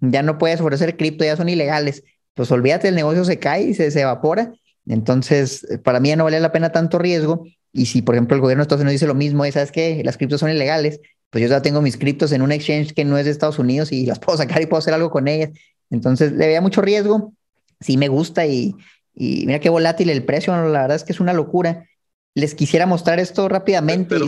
[0.00, 2.04] Ya no puedes ofrecer cripto, ya son ilegales.
[2.34, 4.52] Pues olvídate, el negocio se cae y se, se evapora.
[4.86, 7.44] Entonces, para mí ya no vale la pena tanto riesgo.
[7.72, 10.02] Y si, por ejemplo, el gobierno de Estados Unidos dice lo mismo, ¿sabes qué?
[10.04, 11.00] Las criptos son ilegales,
[11.32, 13.90] pues yo ya tengo mis criptos en un exchange que no es de Estados Unidos
[13.90, 15.50] y las puedo sacar y puedo hacer algo con ellas.
[15.92, 17.34] Entonces, le veía mucho riesgo,
[17.80, 18.74] sí me gusta y,
[19.14, 21.86] y mira qué volátil el precio, la verdad es que es una locura.
[22.34, 24.16] Les quisiera mostrar esto rápidamente.
[24.18, 24.26] Pero,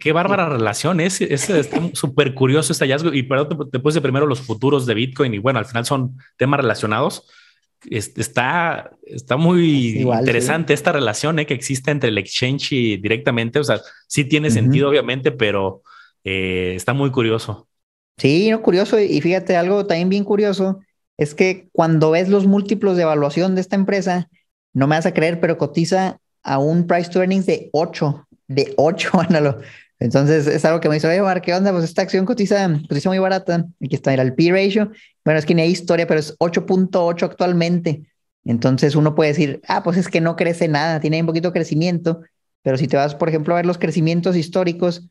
[0.00, 1.48] qué, bárbara relación es, es
[1.92, 5.60] súper curioso este hallazgo y perdón, te, puse primero los futuros de Bitcoin y bueno,
[5.60, 7.30] al final son temas relacionados.
[7.88, 11.46] Está, está muy interesante esta relación ¿eh?
[11.46, 13.60] que existe entre el exchange y directamente.
[13.60, 15.82] O sea, sí tiene sentido, obviamente, pero
[16.24, 17.68] eh, está muy curioso.
[18.16, 18.98] Sí, no, curioso.
[19.00, 20.80] Y fíjate, algo también bien curioso
[21.16, 24.28] es que cuando ves los múltiplos de evaluación de esta empresa,
[24.72, 28.74] no me vas a creer, pero cotiza a un price to earnings de 8, de
[28.76, 29.60] 8, ándalo.
[29.98, 31.70] Entonces es algo que me dice, oye, Mar, ¿qué onda?
[31.70, 33.66] Pues esta acción cotiza, cotiza muy barata.
[33.84, 34.90] Aquí está, el P ratio.
[35.24, 38.02] Bueno, es que ni hay historia, pero es 8.8 actualmente.
[38.44, 41.52] Entonces uno puede decir, ah, pues es que no crece nada, tiene un poquito de
[41.52, 42.22] crecimiento.
[42.62, 45.08] Pero si te vas, por ejemplo, a ver los crecimientos históricos,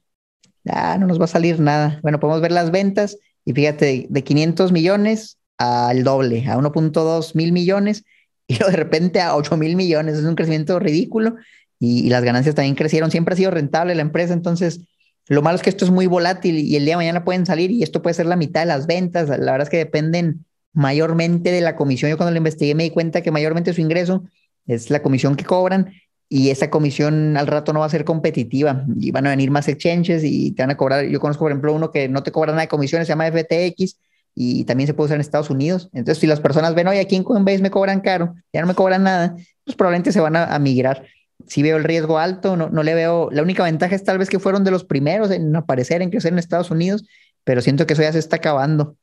[0.69, 1.99] ah, no nos va a salir nada.
[2.01, 7.51] Bueno, podemos ver las ventas y fíjate, de 500 millones al doble, a 1.2 mil
[7.51, 8.03] millones
[8.47, 10.17] y de repente a 8 mil millones.
[10.17, 11.35] Es un crecimiento ridículo
[11.79, 13.11] y, las ganancias también crecieron.
[13.11, 14.81] Siempre ha sido rentable la empresa, entonces
[15.27, 17.71] lo malo es que esto es muy volátil y el día de mañana pueden salir
[17.71, 19.29] y esto puede ser la mitad de las ventas.
[19.29, 22.09] La verdad es que dependen mayormente de la comisión.
[22.09, 24.23] Yo cuando lo investigué me di cuenta que mayormente su ingreso
[24.65, 25.93] es la comisión que cobran
[26.33, 29.67] y esa comisión al rato no va a ser competitiva y van a venir más
[29.67, 31.03] exchanges y te van a cobrar.
[31.03, 33.99] Yo conozco, por ejemplo, uno que no te cobra nada de comisiones, se llama FTX
[34.33, 35.89] y también se puede usar en Estados Unidos.
[35.91, 38.75] Entonces, si las personas ven, oye, aquí en Coinbase me cobran caro, ya no me
[38.75, 41.05] cobran nada, pues probablemente se van a, migrar.
[41.47, 43.27] Si veo el riesgo alto, no, no le veo.
[43.29, 46.31] La única ventaja es tal vez que fueron de los primeros en aparecer, en crecer
[46.31, 47.03] en Estados Unidos,
[47.43, 48.95] pero siento que eso ya se está acabando.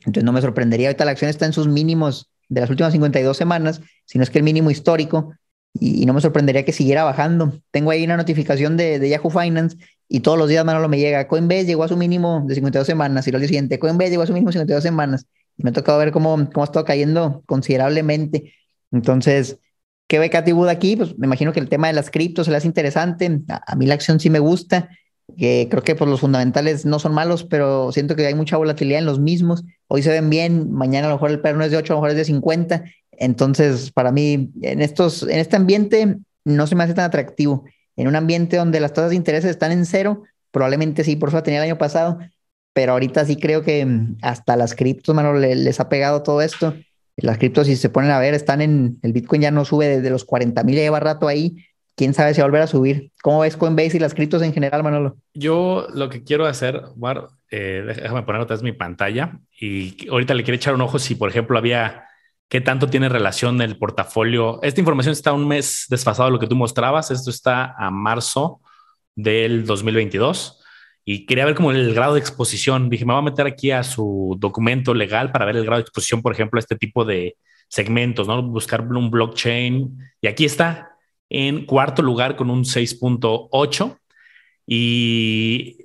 [0.00, 0.88] Entonces, no me sorprendería.
[0.88, 4.28] Ahorita la acción está en sus mínimos de las últimas 52 semanas, si no es
[4.28, 5.32] que el mínimo histórico
[5.74, 7.60] y, no me sorprendería que siguiera bajando.
[7.70, 9.76] Tengo ahí una notificación de, Yahoo Finance
[10.08, 13.26] y todos los días Manolo me llega, Coinbase llegó a su mínimo de 52 semanas
[13.26, 15.98] y lo siguiente, Coinbase llegó a su mínimo de 52 semanas y me ha tocado
[15.98, 18.54] ver cómo, cómo ha estado cayendo considerablemente.
[18.92, 19.58] Entonces,
[20.06, 20.96] ¿qué ve Katy Wood aquí?
[20.96, 23.40] Pues me imagino que el tema de las criptos se le hace interesante.
[23.48, 24.88] A, mí la acción sí me gusta.
[25.38, 28.98] Que creo que pues, los fundamentales no son malos, pero siento que hay mucha volatilidad
[28.98, 29.64] en los mismos.
[29.88, 31.96] Hoy se ven bien, mañana a lo mejor el perro no es de 8, a
[31.96, 32.84] lo mejor es de 50
[33.18, 37.64] entonces, para mí, en, estos, en este ambiente no se me hace tan atractivo.
[37.96, 41.38] En un ambiente donde las tasas de interés están en cero, probablemente sí, por eso
[41.38, 42.18] la tenía el año pasado,
[42.72, 46.74] pero ahorita sí creo que mm, hasta las criptos, mano, les, ha pegado todo esto.
[47.16, 50.10] Las criptos, si se ponen a ver, están en, el Bitcoin ya no sube desde
[50.10, 51.56] los 40 mil, lleva rato ahí.
[51.96, 53.12] Quién sabe si va a volver a subir.
[53.22, 55.16] ¿Cómo ves Coinbase y las criptos en general, Manolo?
[55.32, 60.34] Yo lo que quiero hacer, War, eh, déjame poner otra vez mi pantalla y ahorita
[60.34, 62.08] le quiero echar un ojo si, por ejemplo, había
[62.54, 64.60] qué tanto tiene relación el portafolio.
[64.62, 67.10] Esta información está un mes desfasado de lo que tú mostrabas.
[67.10, 68.60] Esto está a marzo
[69.16, 70.62] del 2022
[71.04, 72.88] y quería ver como el grado de exposición.
[72.88, 75.82] Dije, me voy a meter aquí a su documento legal para ver el grado de
[75.82, 77.36] exposición, por ejemplo, a este tipo de
[77.66, 78.40] segmentos, ¿no?
[78.40, 79.98] Buscar un blockchain.
[80.20, 80.96] Y aquí está
[81.28, 83.98] en cuarto lugar con un 6.8.
[84.64, 85.78] Y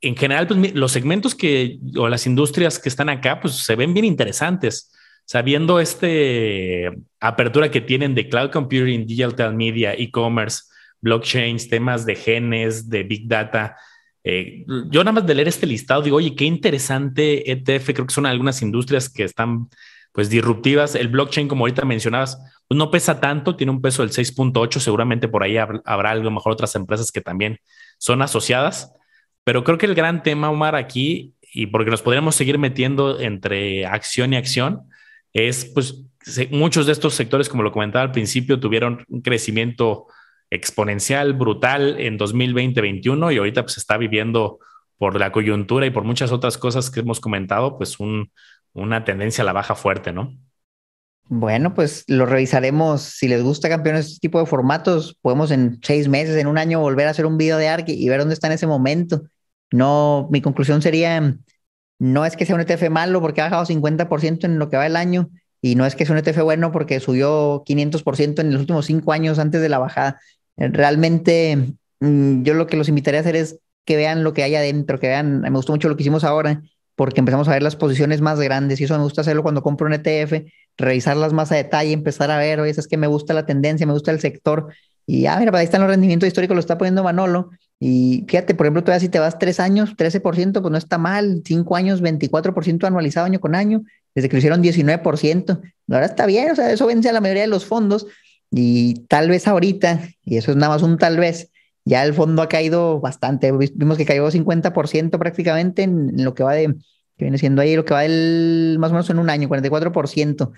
[0.00, 3.94] en general, pues los segmentos que, o las industrias que están acá, pues se ven
[3.94, 4.90] bien interesantes
[5.28, 10.62] sabiendo este apertura que tienen de cloud computing, digital media, e-commerce,
[11.02, 13.76] blockchains, temas de genes, de big data.
[14.24, 18.14] Eh, yo nada más de leer este listado digo, oye, qué interesante ETF, creo que
[18.14, 19.68] son algunas industrias que están
[20.12, 20.94] pues disruptivas.
[20.94, 25.28] El blockchain, como ahorita mencionabas, pues no pesa tanto, tiene un peso del 6.8, seguramente
[25.28, 27.58] por ahí habrá algo mejor otras empresas que también
[27.98, 28.94] son asociadas,
[29.44, 33.84] pero creo que el gran tema, Omar, aquí, y porque nos podríamos seguir metiendo entre
[33.84, 34.88] acción y acción,
[35.46, 36.02] es pues
[36.50, 40.06] muchos de estos sectores, como lo comentaba al principio, tuvieron un crecimiento
[40.50, 44.58] exponencial, brutal en 2020-21 y ahorita pues está viviendo
[44.96, 47.98] por la coyuntura y por muchas otras cosas que hemos comentado, pues
[48.72, 50.36] una tendencia a la baja fuerte, ¿no?
[51.30, 53.02] Bueno, pues lo revisaremos.
[53.02, 56.80] Si les gusta campeones este tipo de formatos, podemos en seis meses, en un año,
[56.80, 59.22] volver a hacer un video de ARC y ver dónde está en ese momento.
[59.70, 61.36] No, mi conclusión sería,
[61.98, 64.86] no es que sea un ETF malo porque ha bajado 50% en lo que va
[64.86, 65.30] el año
[65.60, 69.12] y no es que sea un ETF bueno porque subió 500% en los últimos cinco
[69.12, 70.20] años antes de la bajada.
[70.56, 74.54] Realmente, mm, yo lo que los invitaría a hacer es que vean lo que hay
[74.54, 76.62] adentro, que vean, me gustó mucho lo que hicimos ahora
[76.94, 79.86] porque empezamos a ver las posiciones más grandes y eso me gusta hacerlo cuando compro
[79.86, 83.46] un ETF, revisarlas más a detalle, empezar a ver, oye, es que me gusta la
[83.46, 84.66] tendencia, me gusta el sector
[85.06, 88.66] y ah, mira, ahí están los rendimientos históricos, lo está poniendo Manolo y fíjate, por
[88.66, 92.86] ejemplo, todavía si te vas tres años, 13%, pues no está mal, cinco años, 24%
[92.86, 93.82] anualizado año con año,
[94.14, 95.60] desde que lo hicieron 19%,
[95.90, 98.06] ahora está bien, o sea, eso vence a la mayoría de los fondos
[98.50, 101.50] y tal vez ahorita, y eso es nada más un tal vez,
[101.84, 103.50] ya el fondo ha caído bastante.
[103.50, 106.74] Vimos que cayó 50% prácticamente en, lo que va de,
[107.16, 110.52] que viene siendo ahí lo que va del, más o menos en un año, 44%.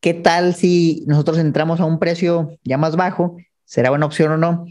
[0.00, 3.36] ¿Qué tal si nosotros entramos a un precio ya más bajo?
[3.64, 4.64] ¿Será buena opción o no?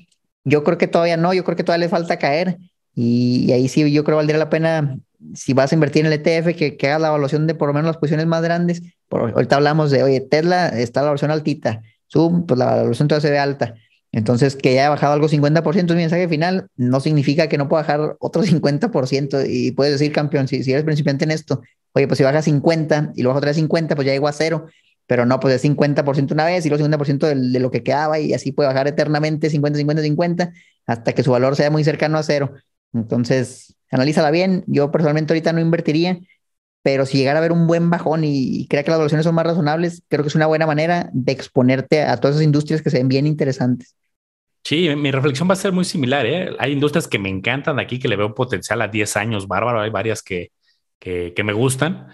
[0.47, 2.57] Yo creo que todavía no, yo creo que todavía le falta caer.
[2.95, 4.97] Y, ahí sí, yo creo que valdría la pena,
[5.33, 7.73] si vas a invertir en el ETF, que, que hagas la evaluación de por lo
[7.73, 8.81] menos las posiciones más grandes.
[9.09, 11.81] Por, ahorita hablamos de, oye, Tesla está la evaluación altita,
[12.11, 13.75] Zoom, pues la evaluación todavía se ve alta.
[14.13, 18.15] Entonces, que haya bajado algo 50% mi mensaje final, no significa que no pueda bajar
[18.19, 22.23] otro 50% y puedes decir, campeón, si, si eres principiante en esto, oye, pues si
[22.23, 24.67] baja 50 y luego otra vez 50, pues ya llegó a cero,
[25.07, 28.19] pero no, pues es 50% una vez y luego 50% de, de lo que quedaba
[28.19, 30.53] y así puede bajar eternamente 50, 50, 50
[30.85, 32.53] hasta que su valor sea muy cercano a cero.
[32.93, 34.63] Entonces, analízala bien.
[34.67, 36.19] Yo personalmente ahorita no invertiría,
[36.81, 39.45] pero si llegara a haber un buen bajón y, crea que las evaluaciones son más
[39.45, 42.97] razonables, creo que es una buena manera de exponerte a todas esas industrias que se
[42.97, 43.95] ven bien interesantes.
[44.63, 46.25] Sí, mi reflexión va a ser muy similar.
[46.25, 46.49] ¿eh?
[46.59, 49.79] Hay industrias que me encantan aquí, que le veo potencial a 10 años, bárbaro.
[49.79, 50.51] Hay varias que,
[50.99, 52.07] que, me gustan,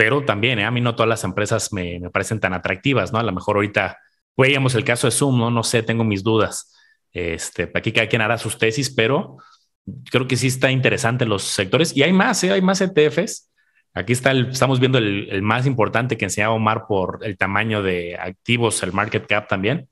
[0.00, 0.64] pero también ¿eh?
[0.64, 3.18] a mí no todas las empresas me, me, parecen tan atractivas, ¿no?
[3.18, 3.98] A lo mejor ahorita
[4.34, 5.50] veíamos el caso de Zoom, ¿no?
[5.50, 6.74] No sé, tengo mis dudas.
[7.12, 9.36] Este, aquí cada quien hará sus tesis, pero
[10.10, 12.50] creo que sí está interesante los sectores y hay más, ¿eh?
[12.50, 13.50] hay más ETFs
[13.92, 18.16] Aquí está el, estamos viendo el, más importante que enseñaba Omar por el tamaño de
[18.16, 19.86] activos, el market cap también,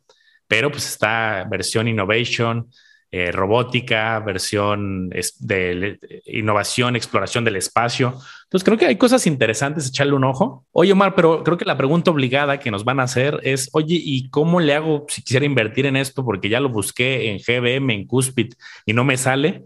[0.46, 2.70] pero pues está versión innovation,
[3.10, 8.14] eh, robótica, versión de innovación, exploración del espacio.
[8.44, 10.66] Entonces creo que hay cosas interesantes, echarle un ojo.
[10.72, 13.98] Oye Omar, pero creo que la pregunta obligada que nos van a hacer es, oye,
[13.98, 16.24] ¿y cómo le hago si quisiera invertir en esto?
[16.24, 18.52] Porque ya lo busqué en GBM, en Cuspid
[18.84, 19.64] y no me sale.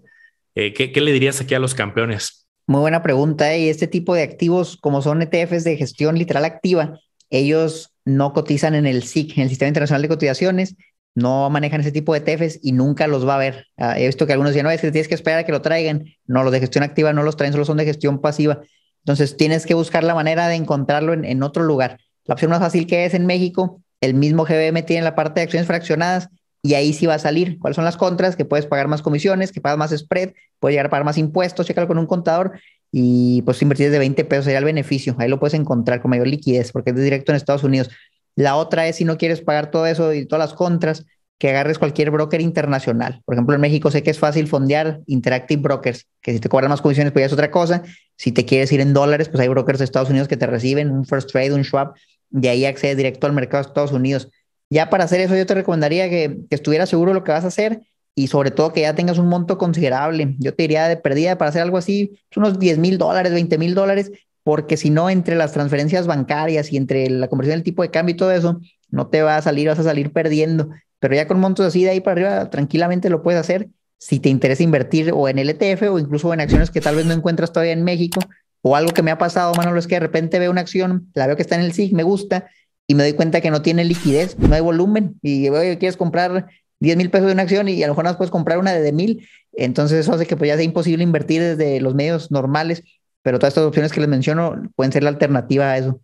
[0.54, 2.46] Eh, ¿qué, ¿Qué le dirías aquí a los campeones?
[2.66, 3.52] Muy buena pregunta.
[3.52, 3.62] ¿eh?
[3.62, 8.74] Y este tipo de activos, como son ETFs de gestión literal activa, ellos no cotizan
[8.74, 10.76] en el SIC, en el Sistema Internacional de Cotizaciones,
[11.14, 13.66] no manejan ese tipo de ETFs y nunca los va a ver.
[13.76, 15.60] Ah, he visto que algunos dicen, no, es que tienes que esperar a que lo
[15.60, 16.04] traigan.
[16.26, 18.60] No, los de gestión activa no los traen, solo son de gestión pasiva.
[19.04, 21.98] Entonces tienes que buscar la manera de encontrarlo en, otro lugar.
[22.24, 25.44] La opción más fácil que es en México, el mismo GBM tiene la parte de
[25.44, 26.28] acciones fraccionadas
[26.62, 29.50] y ahí sí va a salir cuáles son las contras, que puedes pagar más comisiones,
[29.50, 32.52] que pagas más spread, puedes llegar a pagar más impuestos, chécalo con un contador
[32.92, 35.16] y pues invertir desde 20 pesos sería el beneficio.
[35.18, 37.90] Ahí lo puedes encontrar con mayor liquidez porque es directo en Estados Unidos.
[38.34, 41.04] La otra es si no quieres pagar todo eso y todas las contras,
[41.42, 43.20] que agarres cualquier broker internacional.
[43.24, 46.70] Por ejemplo, en México sé que es fácil fondear Interactive Brokers, que si te cobran
[46.70, 47.82] más comisiones, pues ya es otra cosa.
[48.16, 50.92] Si te quieres ir en dólares, pues hay brokers de Estados Unidos que te reciben,
[50.92, 51.94] un First Trade, un Schwab,
[52.30, 54.28] de ahí accedes directo al mercado de Estados Unidos.
[54.70, 57.42] Ya para hacer eso, yo te recomendaría que, que estuvieras seguro de lo que vas
[57.42, 57.80] a hacer
[58.14, 60.36] y sobre todo que ya tengas un monto considerable.
[60.38, 63.58] Yo te diría de perdida para hacer algo así, pues unos 10 mil dólares, 20
[63.58, 64.12] mil dólares,
[64.42, 68.14] porque si no, entre las transferencias bancarias y entre la conversión del tipo de cambio
[68.14, 70.70] y todo eso, no te va a salir, vas a salir perdiendo.
[70.98, 73.68] Pero ya con montos así de ahí para arriba, tranquilamente lo puedes hacer
[73.98, 77.06] si te interesa invertir o en el ETF o incluso en acciones que tal vez
[77.06, 78.20] no encuentras todavía en México.
[78.60, 81.26] O algo que me ha pasado, Manolo, es que de repente veo una acción, la
[81.26, 82.48] veo que está en el SIG, me gusta,
[82.86, 86.48] y me doy cuenta que no tiene liquidez, no hay volumen y oye, quieres comprar
[86.80, 88.92] 10 mil pesos de una acción y a lo mejor no puedes comprar una de,
[88.92, 92.82] mil, entonces eso hace que pues ya sea imposible invertir desde los medios normales,
[93.22, 96.00] pero todas estas opciones que les menciono pueden ser la alternativa a eso.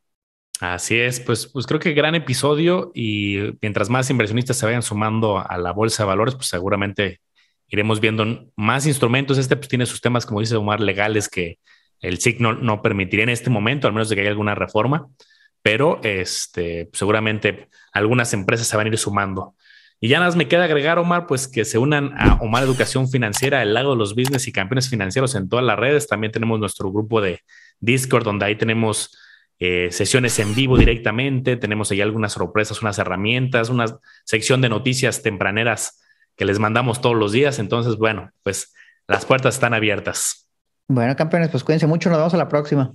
[0.61, 5.39] Así es, pues, pues creo que gran episodio y mientras más inversionistas se vayan sumando
[5.39, 7.21] a la bolsa de valores, pues seguramente
[7.69, 9.39] iremos viendo más instrumentos.
[9.39, 11.59] Este pues tiene sus temas, como dice Omar, legales que
[12.01, 15.09] el SIC no, no permitiría en este momento, al menos de que haya alguna reforma
[15.63, 19.55] pero este, seguramente algunas empresas se van a ir sumando.
[20.01, 23.09] Y ya nada más me queda agregar, Omar, pues que se unan a Omar Educación
[23.09, 26.07] Financiera, el lago de los business y campeones financieros en todas las redes.
[26.07, 27.41] También tenemos nuestro grupo de
[27.81, 29.17] Discord, donde ahí tenemos
[29.59, 31.57] eh, sesiones en vivo directamente.
[31.57, 33.87] Tenemos ahí algunas sorpresas, unas herramientas, una
[34.25, 36.01] sección de noticias tempraneras
[36.37, 37.59] que les mandamos todos los días.
[37.59, 38.73] Entonces, bueno, pues
[39.09, 40.49] las puertas están abiertas.
[40.87, 42.09] Bueno, campeones, pues cuídense mucho.
[42.09, 42.95] Nos vemos a la próxima.